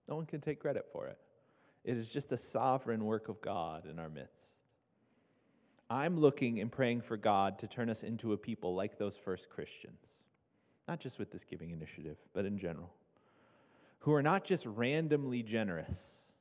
No 0.08 0.16
one 0.16 0.26
can 0.26 0.40
take 0.40 0.60
credit 0.60 0.86
for 0.92 1.06
it. 1.06 1.18
It 1.84 1.96
is 1.96 2.10
just 2.10 2.32
a 2.32 2.36
sovereign 2.36 3.04
work 3.04 3.28
of 3.28 3.40
God 3.40 3.86
in 3.86 3.98
our 3.98 4.08
midst. 4.08 4.55
I'm 5.88 6.18
looking 6.18 6.60
and 6.60 6.70
praying 6.70 7.02
for 7.02 7.16
God 7.16 7.58
to 7.60 7.66
turn 7.66 7.88
us 7.90 8.02
into 8.02 8.32
a 8.32 8.36
people 8.36 8.74
like 8.74 8.98
those 8.98 9.16
first 9.16 9.50
Christians, 9.50 10.22
not 10.88 11.00
just 11.00 11.18
with 11.18 11.30
this 11.30 11.44
giving 11.44 11.70
initiative, 11.70 12.16
but 12.32 12.44
in 12.44 12.58
general 12.58 12.92
who 14.06 14.14
are 14.14 14.22
not 14.22 14.44
just 14.44 14.64
randomly 14.66 15.42
generous, 15.42 16.32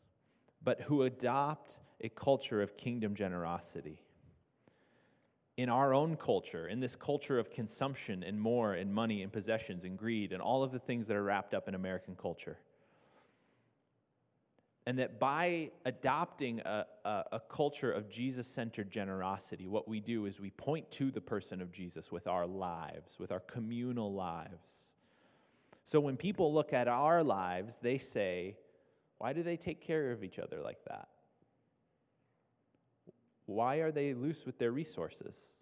but 0.63 0.81
who 0.81 1.01
adopt 1.01 1.79
a 1.99 2.10
culture 2.10 2.62
of 2.62 2.77
kingdom 2.77 3.15
generosity. 3.15 3.99
In 5.58 5.67
our 5.69 5.91
own 5.91 6.15
culture, 6.15 6.67
in 6.67 6.79
this 6.79 6.95
culture 6.95 7.39
of 7.39 7.49
consumption 7.49 8.21
and 8.21 8.39
more 8.39 8.75
and 8.75 8.93
money 8.93 9.23
and 9.23 9.34
possessions 9.34 9.84
and 9.84 9.97
greed 9.97 10.31
and 10.31 10.43
all 10.43 10.63
of 10.63 10.73
the 10.73 10.77
things 10.79 11.08
that 11.08 11.17
are 11.17 11.23
wrapped 11.23 11.55
up 11.55 11.67
in 11.67 11.73
American 11.73 12.15
culture. 12.15 12.60
And 14.87 14.99
that 14.99 15.19
by 15.19 15.71
adopting 15.85 16.59
a, 16.59 16.85
a, 17.05 17.23
a 17.33 17.39
culture 17.39 17.91
of 17.91 18.07
Jesus 18.07 18.45
centered 18.45 18.91
generosity, 18.91 19.67
what 19.67 19.87
we 19.87 19.99
do 19.99 20.27
is 20.27 20.39
we 20.39 20.51
point 20.51 20.89
to 20.91 21.09
the 21.09 21.21
person 21.21 21.59
of 21.59 21.71
Jesus 21.71 22.11
with 22.11 22.27
our 22.27 22.45
lives, 22.45 23.19
with 23.19 23.31
our 23.31 23.39
communal 23.39 24.13
lives. 24.13 24.91
So 25.83 25.99
when 25.99 26.17
people 26.17 26.53
look 26.53 26.71
at 26.71 26.87
our 26.87 27.23
lives, 27.23 27.79
they 27.79 27.97
say, 27.97 28.57
why 29.17 29.33
do 29.33 29.41
they 29.41 29.57
take 29.57 29.81
care 29.81 30.11
of 30.11 30.23
each 30.23 30.37
other 30.37 30.61
like 30.61 30.83
that? 30.85 31.07
Why 33.47 33.77
are 33.77 33.91
they 33.91 34.13
loose 34.13 34.45
with 34.45 34.59
their 34.59 34.71
resources? 34.71 35.53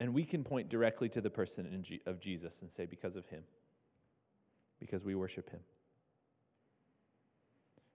And 0.00 0.12
we 0.14 0.24
can 0.24 0.44
point 0.44 0.68
directly 0.68 1.08
to 1.10 1.20
the 1.20 1.30
person 1.30 1.84
of 2.06 2.20
Jesus 2.20 2.62
and 2.62 2.70
say, 2.70 2.86
because 2.86 3.16
of 3.16 3.26
him, 3.26 3.42
because 4.78 5.04
we 5.04 5.14
worship 5.14 5.48
him, 5.50 5.60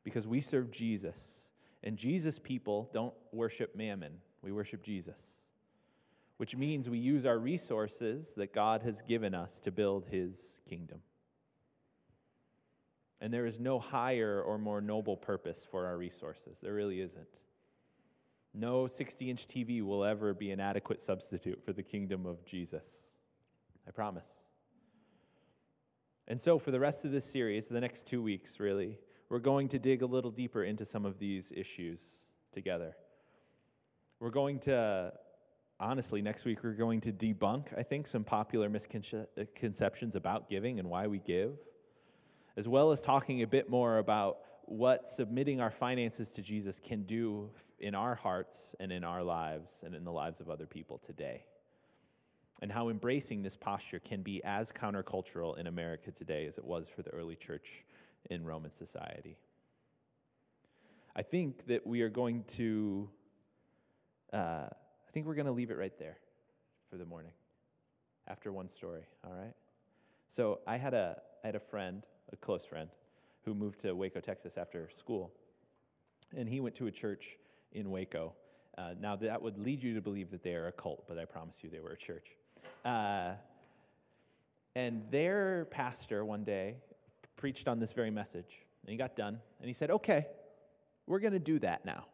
because 0.04 0.28
we 0.28 0.42
serve 0.42 0.72
Jesus. 0.72 1.52
And 1.84 1.98
Jesus 1.98 2.40
people 2.40 2.90
don't 2.94 3.14
worship 3.32 3.76
mammon, 3.76 4.14
we 4.42 4.52
worship 4.52 4.84
Jesus 4.84 5.42
which 6.42 6.56
means 6.56 6.90
we 6.90 6.98
use 6.98 7.28
our 7.28 7.38
resources 7.38 8.34
that 8.34 8.52
God 8.52 8.82
has 8.82 9.04
given 9.04 9.36
us 9.36 9.60
to 9.60 9.70
build 9.70 10.08
his 10.08 10.60
kingdom. 10.68 11.00
And 13.22 13.32
there 13.32 13.46
is 13.46 13.60
no 13.60 13.78
higher 13.78 14.42
or 14.42 14.58
more 14.58 14.82
noble 14.82 15.16
purpose 15.16 15.68
for 15.70 15.86
our 15.86 15.96
resources. 15.96 16.60
There 16.60 16.74
really 16.74 17.00
isn't. 17.00 17.42
No 18.56 18.88
60 18.88 19.30
inch 19.30 19.46
TV 19.46 19.84
will 19.84 20.04
ever 20.04 20.34
be 20.34 20.50
an 20.50 20.60
adequate 20.60 21.00
substitute 21.04 21.64
for 21.64 21.74
the 21.74 21.84
kingdom 21.84 22.26
of 22.26 22.44
Jesus. 22.44 23.12
I 23.88 23.92
promise. 23.92 24.42
And 26.28 26.42
so, 26.42 26.58
for 26.58 26.72
the 26.72 26.80
rest 26.80 27.06
of 27.06 27.12
this 27.12 27.32
series, 27.32 27.68
the 27.68 27.82
next 27.82 28.08
two 28.08 28.24
weeks, 28.24 28.60
really, 28.60 28.98
we're 29.32 29.39
going 29.39 29.70
to 29.70 29.80
dig 29.80 30.02
a 30.02 30.06
little 30.06 30.30
deeper 30.30 30.65
into 30.65 30.84
some 30.84 31.06
of 31.06 31.17
these 31.17 31.54
issues 31.56 32.26
together. 32.52 32.94
We're 34.20 34.30
going 34.30 34.60
to 34.60 35.13
honestly, 35.80 36.22
next 36.22 36.44
week 36.44 36.65
we're 36.65 36.74
going 36.74 37.00
to 37.00 37.13
debunk, 37.13 37.74
I 37.78 37.82
think, 37.82 38.08
some 38.08 38.26
popular 38.26 38.67
misconceptions 38.70 40.17
about 40.17 40.50
giving 40.50 40.80
and 40.80 40.89
why 40.89 41.08
we 41.08 41.20
give, 41.20 41.58
as 42.58 42.67
well 42.67 42.91
as 42.91 43.00
talking 43.00 43.41
a 43.41 43.48
bit 43.48 43.70
more 43.70 44.00
about 44.00 44.39
what 44.65 45.08
submitting 45.08 45.62
our 45.62 45.72
finances 45.72 46.32
to 46.32 46.41
Jesus 46.41 46.78
can 46.78 47.04
do 47.04 47.50
in 47.80 47.96
our 47.96 48.15
hearts 48.15 48.76
and 48.82 48.91
in 48.91 49.06
our 49.06 49.24
lives 49.24 49.84
and 49.86 49.96
in 49.96 50.04
the 50.04 50.12
lives 50.12 50.41
of 50.41 50.50
other 50.50 50.65
people 50.65 50.98
today. 50.98 51.46
And 52.62 52.70
how 52.70 52.89
embracing 52.89 53.44
this 53.44 53.56
posture 53.56 54.00
can 54.00 54.24
be 54.24 54.44
as 54.44 54.74
countercultural 54.74 55.58
in 55.58 55.67
America 55.67 56.12
today 56.12 56.46
as 56.48 56.58
it 56.58 56.65
was 56.65 56.89
for 56.89 57.02
the 57.02 57.12
early 57.12 57.38
church 57.38 57.86
in 58.29 58.43
Roman 58.43 58.71
society. 58.71 59.38
I 61.15 61.21
think 61.21 61.65
that 61.65 61.86
we 61.86 62.01
are 62.01 62.10
going 62.10 62.43
to, 62.43 63.10
uh, 64.31 64.67
I 64.67 65.12
think 65.12 65.25
we're 65.25 65.36
going 65.36 65.47
to 65.47 65.51
leave 65.51 65.71
it 65.71 65.77
right 65.77 65.97
there 65.97 66.17
for 66.89 66.97
the 66.97 67.05
morning 67.05 67.34
after 68.27 68.51
one 68.51 68.67
story, 68.67 69.03
all 69.25 69.34
right? 69.34 69.53
So 70.27 70.60
I 70.65 70.77
had 70.77 70.93
a, 70.93 71.21
I 71.43 71.47
had 71.47 71.55
a 71.55 71.60
friend, 71.60 72.05
a 72.31 72.38
close 72.38 72.65
friend, 72.65 72.89
who 73.43 73.53
moved 73.53 73.81
to 73.81 73.93
Waco, 73.93 74.19
Texas 74.19 74.57
after 74.57 74.88
school. 74.89 75.34
And 76.36 76.47
he 76.47 76.62
went 76.62 76.75
to 76.75 76.88
a 76.88 76.91
church 76.91 77.38
in 77.73 77.89
Waco. 77.89 78.34
Uh, 78.77 78.93
now, 78.99 79.17
that 79.17 79.41
would 79.41 79.57
lead 79.57 79.84
you 79.84 79.93
to 79.95 80.01
believe 80.01 80.31
that 80.31 80.43
they 80.43 80.55
are 80.55 80.67
a 80.67 80.71
cult, 80.71 81.03
but 81.07 81.17
I 81.17 81.25
promise 81.25 81.62
you 81.63 81.69
they 81.69 81.81
were 81.81 81.91
a 81.91 81.97
church. 81.97 82.38
Uh, 82.86 83.34
and 84.75 85.03
their 85.12 85.65
pastor 85.65 86.23
one 86.23 86.45
day 86.45 86.77
preached 87.41 87.67
on 87.67 87.80
this 87.80 87.91
very 87.91 88.12
message. 88.12 88.67
And 88.84 88.91
he 88.91 88.97
got 88.97 89.15
done, 89.15 89.39
and 89.60 89.67
he 89.67 89.73
said, 89.73 89.89
Okay, 89.89 90.27
we're 91.08 91.19
going 91.19 91.34
to 91.34 91.39
do 91.39 91.58
that 91.60 91.84
now. 91.84 92.06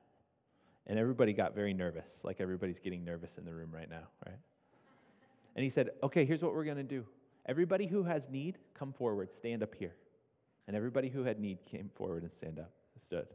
And 0.87 0.97
everybody 0.97 1.33
got 1.33 1.53
very 1.53 1.73
nervous, 1.73 2.23
like 2.23 2.39
everybody's 2.39 2.79
getting 2.79 3.03
nervous 3.03 3.37
in 3.37 3.43
the 3.43 3.53
room 3.53 3.69
right 3.73 3.89
now, 3.89 4.07
right? 4.25 4.39
And 5.57 5.63
he 5.63 5.69
said, 5.69 5.89
Okay, 6.01 6.23
here's 6.23 6.41
what 6.41 6.53
we're 6.53 6.63
going 6.63 6.77
to 6.77 6.83
do. 6.83 7.05
Everybody 7.45 7.87
who 7.87 8.03
has 8.03 8.29
need, 8.29 8.57
come 8.73 8.93
forward, 8.93 9.33
stand 9.33 9.63
up 9.63 9.75
here. 9.75 9.95
And 10.65 10.77
everybody 10.77 11.09
who 11.09 11.23
had 11.23 11.41
need 11.41 11.65
came 11.65 11.89
forward 11.93 12.23
and 12.23 12.31
stand 12.31 12.57
up, 12.57 12.71
stood. 12.95 13.27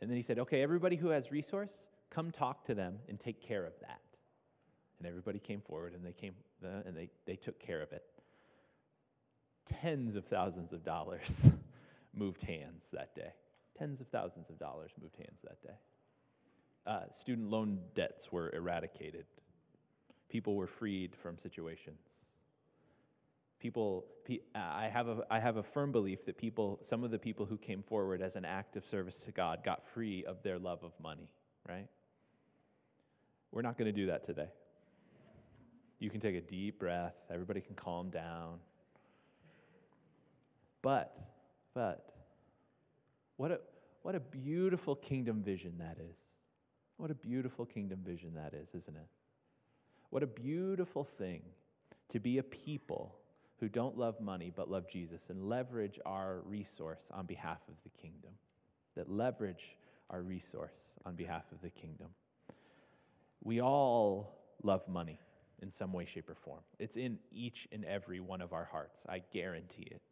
And 0.00 0.08
then 0.08 0.16
he 0.16 0.22
said, 0.22 0.38
Okay, 0.38 0.62
everybody 0.62 0.96
who 0.96 1.08
has 1.08 1.30
resource, 1.30 1.88
come 2.08 2.30
talk 2.30 2.64
to 2.64 2.74
them 2.74 2.98
and 3.10 3.20
take 3.20 3.42
care 3.42 3.66
of 3.66 3.78
that. 3.80 4.00
And 4.98 5.06
everybody 5.06 5.38
came 5.38 5.60
forward 5.60 5.92
and 5.92 6.02
they 6.02 6.12
came 6.12 6.32
uh, 6.64 6.80
and 6.86 6.96
they, 6.96 7.10
they 7.26 7.36
took 7.36 7.58
care 7.58 7.82
of 7.82 7.92
it. 7.92 8.04
Tens 9.66 10.16
of 10.16 10.24
thousands 10.24 10.72
of 10.72 10.84
dollars 10.84 11.50
moved 12.14 12.42
hands 12.42 12.90
that 12.92 13.14
day. 13.14 13.32
Tens 13.78 14.00
of 14.00 14.08
thousands 14.08 14.50
of 14.50 14.58
dollars 14.58 14.92
moved 15.00 15.16
hands 15.16 15.40
that 15.42 15.62
day. 15.62 15.78
Uh, 16.86 17.10
student 17.10 17.50
loan 17.50 17.78
debts 17.94 18.32
were 18.32 18.50
eradicated. 18.54 19.26
People 20.28 20.56
were 20.56 20.66
freed 20.66 21.14
from 21.14 21.38
situations 21.38 22.24
people 23.60 24.06
i 24.54 24.88
have 24.88 25.06
a 25.06 25.22
i 25.30 25.38
have 25.38 25.58
a 25.58 25.62
firm 25.62 25.92
belief 25.92 26.24
that 26.24 26.36
people 26.36 26.78
some 26.82 27.04
of 27.04 27.10
the 27.10 27.18
people 27.18 27.44
who 27.44 27.58
came 27.58 27.82
forward 27.82 28.22
as 28.22 28.34
an 28.34 28.44
act 28.44 28.74
of 28.74 28.84
service 28.84 29.18
to 29.18 29.30
god 29.30 29.62
got 29.62 29.84
free 29.84 30.24
of 30.24 30.42
their 30.42 30.58
love 30.58 30.82
of 30.82 30.92
money 31.00 31.28
right 31.68 31.86
we're 33.52 33.62
not 33.62 33.76
going 33.76 33.86
to 33.86 33.92
do 33.92 34.06
that 34.06 34.22
today 34.22 34.48
you 35.98 36.08
can 36.08 36.20
take 36.20 36.34
a 36.34 36.40
deep 36.40 36.78
breath 36.78 37.14
everybody 37.30 37.60
can 37.60 37.74
calm 37.74 38.08
down 38.08 38.58
but 40.82 41.16
but 41.74 42.12
what 43.36 43.50
a 43.50 43.60
what 44.02 44.14
a 44.14 44.20
beautiful 44.20 44.94
kingdom 44.94 45.42
vision 45.42 45.74
that 45.78 45.98
is 46.10 46.18
what 46.96 47.10
a 47.10 47.14
beautiful 47.14 47.64
kingdom 47.64 48.00
vision 48.04 48.34
that 48.34 48.54
is 48.54 48.74
isn't 48.74 48.96
it 48.96 49.08
what 50.10 50.22
a 50.22 50.26
beautiful 50.26 51.04
thing 51.04 51.42
to 52.08 52.18
be 52.18 52.38
a 52.38 52.42
people 52.42 53.16
who 53.60 53.68
don't 53.68 53.96
love 53.96 54.20
money 54.20 54.52
but 54.54 54.70
love 54.70 54.88
Jesus 54.88 55.30
and 55.30 55.48
leverage 55.48 56.00
our 56.04 56.40
resource 56.44 57.10
on 57.14 57.26
behalf 57.26 57.60
of 57.68 57.74
the 57.84 57.90
kingdom. 57.90 58.30
That 58.96 59.08
leverage 59.08 59.76
our 60.08 60.22
resource 60.22 60.94
on 61.06 61.14
behalf 61.14 61.44
of 61.52 61.60
the 61.62 61.70
kingdom. 61.70 62.08
We 63.42 63.60
all 63.60 64.34
love 64.62 64.88
money 64.88 65.20
in 65.62 65.70
some 65.70 65.92
way, 65.92 66.06
shape, 66.06 66.28
or 66.28 66.34
form. 66.34 66.62
It's 66.78 66.96
in 66.96 67.18
each 67.30 67.68
and 67.70 67.84
every 67.84 68.18
one 68.18 68.40
of 68.40 68.52
our 68.52 68.64
hearts. 68.64 69.06
I 69.08 69.22
guarantee 69.32 69.88
it. 69.90 70.02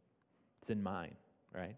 It's 0.61 0.71
in 0.71 0.83
mine, 0.83 1.15
right? 1.55 1.77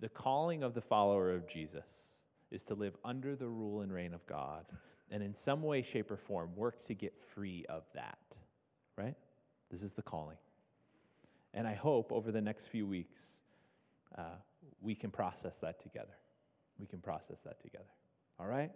The 0.00 0.08
calling 0.08 0.62
of 0.62 0.74
the 0.74 0.80
follower 0.80 1.32
of 1.32 1.48
Jesus 1.48 2.20
is 2.50 2.62
to 2.64 2.74
live 2.74 2.96
under 3.04 3.34
the 3.34 3.48
rule 3.48 3.80
and 3.80 3.92
reign 3.92 4.14
of 4.14 4.26
God 4.26 4.66
and 5.10 5.22
in 5.22 5.34
some 5.34 5.62
way, 5.62 5.82
shape, 5.82 6.10
or 6.10 6.16
form 6.16 6.54
work 6.56 6.84
to 6.86 6.94
get 6.94 7.18
free 7.20 7.64
of 7.68 7.84
that 7.94 8.36
right? 8.96 9.14
This 9.70 9.82
is 9.82 9.92
the 9.92 10.02
calling. 10.02 10.36
And 11.54 11.66
I 11.66 11.74
hope 11.74 12.12
over 12.12 12.32
the 12.32 12.40
next 12.40 12.68
few 12.68 12.86
weeks, 12.86 13.40
uh, 14.16 14.36
we 14.80 14.94
can 14.94 15.10
process 15.10 15.56
that 15.58 15.80
together. 15.80 16.14
We 16.78 16.86
can 16.86 17.00
process 17.00 17.40
that 17.42 17.60
together. 17.60 17.84
All 18.38 18.46
right? 18.46 18.70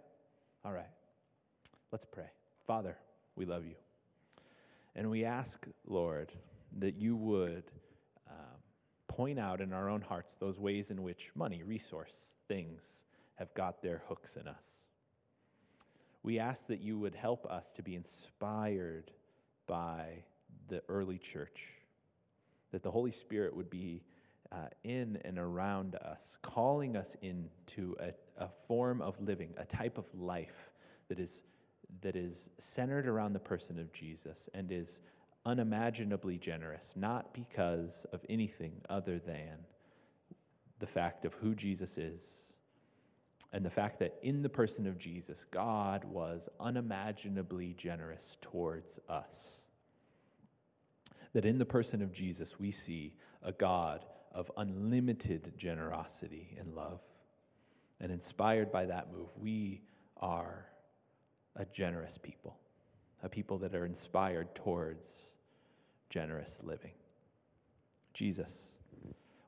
All 0.65 0.71
right. 0.71 0.89
Let's 1.91 2.05
pray. 2.05 2.29
Father, 2.65 2.97
we 3.35 3.45
love 3.45 3.65
you. 3.65 3.75
And 4.95 5.09
we 5.09 5.25
ask, 5.25 5.67
Lord, 5.85 6.31
that 6.79 6.95
you 6.95 7.15
would 7.15 7.63
um, 8.29 8.59
point 9.07 9.39
out 9.39 9.61
in 9.61 9.73
our 9.73 9.89
own 9.89 10.01
hearts 10.01 10.35
those 10.35 10.59
ways 10.59 10.91
in 10.91 11.03
which 11.03 11.31
money, 11.35 11.63
resource, 11.63 12.35
things 12.47 13.05
have 13.35 13.53
got 13.53 13.81
their 13.81 14.03
hooks 14.07 14.35
in 14.35 14.47
us. 14.47 14.83
We 16.23 16.39
ask 16.39 16.67
that 16.67 16.81
you 16.81 16.99
would 16.99 17.15
help 17.15 17.45
us 17.47 17.71
to 17.73 17.81
be 17.81 17.95
inspired 17.95 19.11
by 19.67 20.23
the 20.67 20.83
early 20.87 21.17
church, 21.17 21.67
that 22.71 22.83
the 22.83 22.91
Holy 22.91 23.11
Spirit 23.11 23.55
would 23.55 23.69
be 23.69 24.03
uh, 24.51 24.67
in 24.83 25.17
and 25.23 25.39
around 25.39 25.95
us, 25.95 26.37
calling 26.41 26.95
us 26.95 27.15
into 27.21 27.95
a, 27.99 28.11
a 28.37 28.49
form 28.67 29.01
of 29.01 29.19
living, 29.21 29.53
a 29.57 29.65
type 29.65 29.97
of 29.97 30.13
life 30.13 30.71
that 31.07 31.19
is, 31.19 31.43
that 32.01 32.15
is 32.15 32.49
centered 32.57 33.07
around 33.07 33.33
the 33.33 33.39
person 33.39 33.79
of 33.79 33.91
Jesus 33.91 34.49
and 34.53 34.71
is 34.71 35.01
unimaginably 35.45 36.37
generous, 36.37 36.95
not 36.95 37.33
because 37.33 38.05
of 38.13 38.25
anything 38.29 38.73
other 38.89 39.19
than 39.19 39.65
the 40.79 40.87
fact 40.87 41.25
of 41.25 41.33
who 41.35 41.55
Jesus 41.55 41.97
is 41.97 42.51
and 43.53 43.65
the 43.65 43.69
fact 43.69 43.99
that 43.99 44.17
in 44.21 44.41
the 44.41 44.49
person 44.49 44.87
of 44.87 44.97
Jesus, 44.97 45.43
God 45.45 46.05
was 46.05 46.47
unimaginably 46.59 47.73
generous 47.73 48.37
towards 48.39 48.99
us. 49.09 49.65
That 51.33 51.45
in 51.45 51.57
the 51.57 51.65
person 51.65 52.01
of 52.01 52.11
Jesus, 52.11 52.59
we 52.59 52.71
see 52.71 53.15
a 53.43 53.51
God 53.51 54.05
of 54.33 54.49
unlimited 54.57 55.53
generosity 55.57 56.55
and 56.59 56.73
love. 56.73 57.01
And 57.99 58.11
inspired 58.11 58.71
by 58.71 58.85
that 58.85 59.11
move, 59.11 59.29
we 59.37 59.81
are 60.17 60.65
a 61.55 61.65
generous 61.65 62.17
people, 62.17 62.57
a 63.23 63.29
people 63.29 63.57
that 63.59 63.75
are 63.75 63.85
inspired 63.85 64.53
towards 64.55 65.33
generous 66.09 66.61
living. 66.63 66.91
Jesus, 68.13 68.73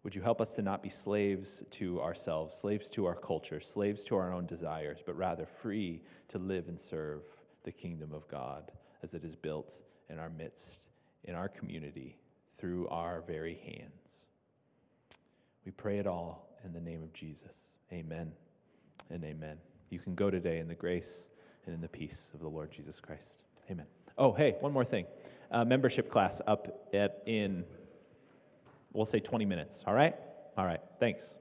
would 0.03 0.15
you 0.15 0.21
help 0.21 0.41
us 0.41 0.53
to 0.53 0.61
not 0.61 0.83
be 0.83 0.89
slaves 0.89 1.63
to 1.71 2.01
ourselves, 2.01 2.53
slaves 2.53 2.89
to 2.89 3.05
our 3.05 3.15
culture, 3.15 3.59
slaves 3.59 4.03
to 4.05 4.15
our 4.15 4.33
own 4.33 4.45
desires, 4.45 5.01
but 5.05 5.17
rather 5.17 5.45
free 5.45 6.01
to 6.27 6.37
live 6.37 6.67
and 6.67 6.79
serve 6.79 7.23
the 7.63 7.71
kingdom 7.71 8.13
of 8.13 8.27
God 8.27 8.71
as 9.01 9.13
it 9.13 9.23
is 9.23 9.35
built 9.35 9.81
in 10.09 10.19
our 10.19 10.29
midst, 10.29 10.89
in 11.23 11.35
our 11.35 11.47
community, 11.47 12.17
through 12.57 12.87
our 12.89 13.21
very 13.21 13.55
hands? 13.55 14.25
We 15.65 15.71
pray 15.71 15.99
it 15.99 16.07
all 16.07 16.49
in 16.65 16.73
the 16.73 16.81
name 16.81 17.01
of 17.01 17.13
Jesus. 17.13 17.73
Amen 17.91 18.31
and 19.09 19.23
amen. 19.23 19.57
You 19.89 19.99
can 19.99 20.15
go 20.15 20.29
today 20.29 20.59
in 20.59 20.67
the 20.67 20.75
grace 20.75 21.29
and 21.65 21.73
in 21.73 21.81
the 21.81 21.87
peace 21.87 22.31
of 22.33 22.41
the 22.41 22.49
Lord 22.49 22.71
Jesus 22.71 22.99
Christ. 22.99 23.43
Amen. 23.69 23.85
Oh, 24.17 24.33
hey, 24.33 24.55
one 24.59 24.73
more 24.73 24.85
thing. 24.85 25.05
Uh, 25.51 25.63
membership 25.65 26.09
class 26.09 26.41
up 26.47 26.87
at 26.93 27.21
in 27.25 27.65
we'll 28.93 29.05
say 29.05 29.19
20 29.19 29.45
minutes. 29.45 29.83
All 29.85 29.93
right? 29.93 30.15
All 30.57 30.65
right. 30.65 30.79
Thanks. 30.99 31.37